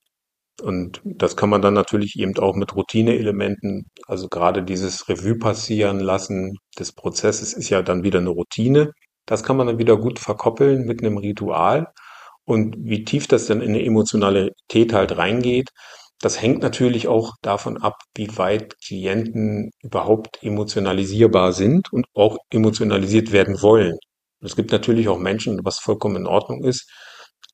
Und 0.62 1.02
das 1.04 1.36
kann 1.36 1.50
man 1.50 1.62
dann 1.62 1.74
natürlich 1.74 2.18
eben 2.18 2.38
auch 2.38 2.56
mit 2.56 2.76
Routineelementen, 2.76 3.86
also 4.08 4.30
gerade 4.30 4.64
dieses 4.64 5.10
Revue 5.10 5.38
passieren 5.38 6.00
lassen 6.00 6.58
des 6.80 6.94
Prozesses 6.94 7.54
ist 7.54 7.70
ja 7.70 7.82
dann 7.82 8.04
wieder 8.04 8.20
eine 8.20 8.30
Routine. 8.30 8.92
Das 9.26 9.44
kann 9.44 9.58
man 9.58 9.68
dann 9.68 9.80
wieder 9.80 9.98
gut 9.98 10.20
verkoppeln 10.20 10.86
mit 10.86 11.02
einem 11.02 11.18
Ritual. 11.18 11.88
Und 12.46 12.76
wie 12.80 13.04
tief 13.06 13.28
das 13.28 13.46
dann 13.48 13.62
in 13.62 13.70
eine 13.70 13.84
Emotionalität 13.86 14.94
halt 14.94 15.18
reingeht, 15.18 15.70
das 16.22 16.42
hängt 16.42 16.62
natürlich 16.62 17.08
auch 17.08 17.34
davon 17.42 17.78
ab, 17.82 17.96
wie 18.16 18.38
weit 18.38 18.76
Klienten 18.86 19.72
überhaupt 19.82 20.42
emotionalisierbar 20.42 21.52
sind 21.54 21.92
und 21.92 22.06
auch 22.14 22.38
emotionalisiert 22.50 23.32
werden 23.32 23.62
wollen. 23.62 23.98
Es 24.42 24.56
gibt 24.56 24.72
natürlich 24.72 25.08
auch 25.10 25.20
Menschen, 25.20 25.60
was 25.64 25.80
vollkommen 25.80 26.18
in 26.18 26.28
Ordnung 26.28 26.64
ist, 26.64 26.90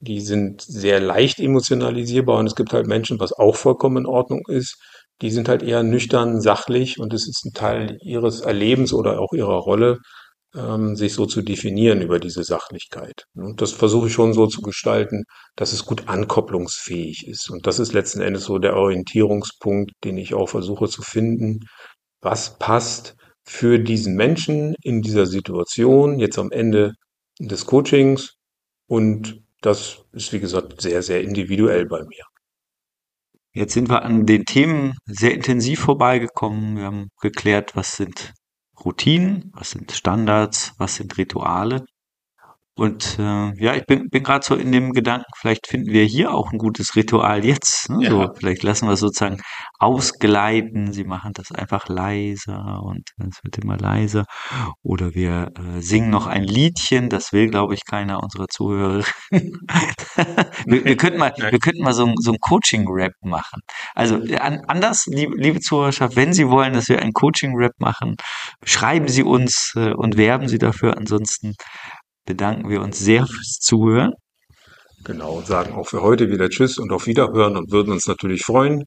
die 0.01 0.21
sind 0.21 0.61
sehr 0.61 0.99
leicht 0.99 1.39
emotionalisierbar 1.39 2.39
und 2.39 2.47
es 2.47 2.55
gibt 2.55 2.73
halt 2.73 2.87
Menschen, 2.87 3.19
was 3.19 3.33
auch 3.33 3.55
vollkommen 3.55 3.97
in 3.97 4.05
Ordnung 4.05 4.43
ist, 4.47 4.77
die 5.21 5.31
sind 5.31 5.49
halt 5.49 5.61
eher 5.63 5.83
nüchtern, 5.83 6.39
sachlich 6.39 6.99
und 6.99 7.13
es 7.13 7.27
ist 7.27 7.45
ein 7.45 7.53
Teil 7.53 7.97
ihres 8.01 8.41
Erlebens 8.41 8.93
oder 8.93 9.19
auch 9.19 9.33
ihrer 9.33 9.57
Rolle, 9.57 9.99
ähm, 10.55 10.95
sich 10.95 11.13
so 11.13 11.25
zu 11.25 11.41
definieren 11.41 12.01
über 12.01 12.19
diese 12.19 12.43
Sachlichkeit. 12.43 13.25
Und 13.35 13.61
das 13.61 13.71
versuche 13.71 14.07
ich 14.07 14.13
schon 14.13 14.33
so 14.33 14.47
zu 14.47 14.61
gestalten, 14.61 15.23
dass 15.55 15.73
es 15.73 15.85
gut 15.85 16.07
ankopplungsfähig 16.07 17.27
ist. 17.27 17.49
Und 17.49 17.67
das 17.67 17.79
ist 17.79 17.93
letzten 17.93 18.21
Endes 18.21 18.45
so 18.45 18.57
der 18.59 18.75
Orientierungspunkt, 18.75 19.91
den 20.03 20.17
ich 20.17 20.33
auch 20.33 20.49
versuche 20.49 20.87
zu 20.87 21.01
finden. 21.01 21.59
Was 22.21 22.57
passt 22.57 23.15
für 23.43 23.79
diesen 23.79 24.15
Menschen 24.15 24.75
in 24.81 25.01
dieser 25.01 25.25
Situation 25.25 26.19
jetzt 26.19 26.37
am 26.39 26.51
Ende 26.51 26.93
des 27.39 27.65
Coachings? 27.65 28.35
Und 28.87 29.41
das 29.61 30.03
ist, 30.13 30.33
wie 30.33 30.39
gesagt, 30.39 30.81
sehr, 30.81 31.03
sehr 31.03 31.21
individuell 31.21 31.85
bei 31.85 32.03
mir. 32.03 32.23
Jetzt 33.53 33.73
sind 33.73 33.89
wir 33.89 34.03
an 34.03 34.25
den 34.25 34.45
Themen 34.45 34.93
sehr 35.05 35.33
intensiv 35.33 35.79
vorbeigekommen. 35.79 36.77
Wir 36.77 36.85
haben 36.85 37.09
geklärt, 37.19 37.75
was 37.75 37.97
sind 37.97 38.33
Routinen, 38.85 39.51
was 39.53 39.71
sind 39.71 39.91
Standards, 39.91 40.73
was 40.77 40.95
sind 40.95 41.17
Rituale. 41.17 41.85
Und 42.79 43.19
äh, 43.19 43.51
ja, 43.61 43.75
ich 43.75 43.85
bin, 43.85 44.09
bin 44.09 44.23
gerade 44.23 44.45
so 44.45 44.55
in 44.55 44.71
dem 44.71 44.93
Gedanken, 44.93 45.29
vielleicht 45.35 45.67
finden 45.67 45.91
wir 45.91 46.05
hier 46.05 46.33
auch 46.33 46.53
ein 46.53 46.57
gutes 46.57 46.95
Ritual 46.95 47.43
jetzt. 47.43 47.89
Ne? 47.89 48.05
Ja. 48.05 48.09
So, 48.09 48.33
vielleicht 48.33 48.63
lassen 48.63 48.87
wir 48.87 48.93
es 48.93 49.01
sozusagen 49.01 49.41
ausgleiten. 49.79 50.93
Sie 50.93 51.03
machen 51.03 51.33
das 51.33 51.51
einfach 51.51 51.89
leiser 51.89 52.81
und 52.81 53.09
es 53.17 53.43
wird 53.43 53.57
immer 53.57 53.75
leiser. 53.75 54.23
Oder 54.81 55.13
wir 55.13 55.51
äh, 55.57 55.81
singen 55.81 56.09
noch 56.09 56.25
ein 56.25 56.43
Liedchen. 56.43 57.09
Das 57.09 57.33
will, 57.33 57.49
glaube 57.49 57.73
ich, 57.73 57.81
keiner 57.85 58.23
unserer 58.23 58.47
Zuhörer. 58.47 59.03
wir, 59.29 60.85
wir, 60.85 60.95
könnten 60.95 61.19
mal, 61.19 61.33
wir 61.37 61.59
könnten 61.59 61.83
mal 61.83 61.93
so, 61.93 62.05
ein, 62.05 62.13
so 62.17 62.31
ein 62.31 62.37
Coaching-Rap 62.39 63.11
machen. 63.21 63.59
Also 63.93 64.21
an, 64.39 64.61
anders, 64.69 65.05
liebe, 65.05 65.35
liebe 65.35 65.59
Zuhörerschaft, 65.59 66.15
wenn 66.15 66.31
Sie 66.31 66.47
wollen, 66.47 66.71
dass 66.71 66.87
wir 66.87 67.01
ein 67.01 67.11
Coaching-Rap 67.11 67.73
machen, 67.79 68.15
schreiben 68.63 69.09
Sie 69.09 69.23
uns 69.23 69.73
äh, 69.75 69.91
und 69.91 70.15
werben 70.15 70.47
Sie 70.47 70.59
dafür. 70.59 70.95
Ansonsten 70.95 71.55
bedanken 72.29 72.69
wir 72.69 72.81
uns 72.81 72.99
sehr 72.99 73.25
fürs 73.25 73.57
Zuhören. 73.59 74.13
Genau, 75.03 75.31
und 75.31 75.47
sagen 75.47 75.73
auch 75.73 75.87
für 75.87 76.03
heute 76.03 76.29
wieder 76.29 76.47
Tschüss 76.47 76.77
und 76.77 76.91
auf 76.91 77.07
Wiederhören 77.07 77.57
und 77.57 77.71
würden 77.71 77.91
uns 77.91 78.07
natürlich 78.07 78.43
freuen, 78.43 78.83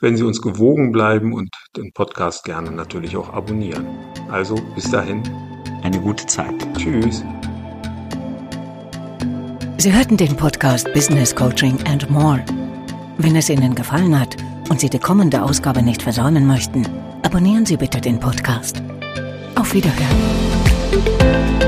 wenn 0.00 0.16
Sie 0.16 0.24
uns 0.24 0.42
gewogen 0.42 0.90
bleiben 0.90 1.32
und 1.32 1.50
den 1.76 1.92
Podcast 1.92 2.42
gerne 2.42 2.72
natürlich 2.72 3.16
auch 3.16 3.32
abonnieren. 3.32 3.86
Also 4.28 4.56
bis 4.74 4.90
dahin. 4.90 5.22
Eine 5.84 6.00
gute 6.00 6.26
Zeit. 6.26 6.54
Tschüss. 6.76 7.22
Sie 9.78 9.94
hörten 9.94 10.16
den 10.16 10.36
Podcast 10.36 10.92
Business 10.92 11.34
Coaching 11.34 11.78
and 11.86 12.10
More. 12.10 12.44
Wenn 13.18 13.36
es 13.36 13.48
Ihnen 13.48 13.76
gefallen 13.76 14.18
hat 14.18 14.36
und 14.68 14.80
Sie 14.80 14.90
die 14.90 14.98
kommende 14.98 15.42
Ausgabe 15.42 15.80
nicht 15.80 16.02
versäumen 16.02 16.44
möchten, 16.44 16.84
abonnieren 17.22 17.64
Sie 17.64 17.76
bitte 17.76 18.00
den 18.00 18.18
Podcast. 18.18 18.82
Auf 19.54 19.74
Wiederhören. 19.74 21.59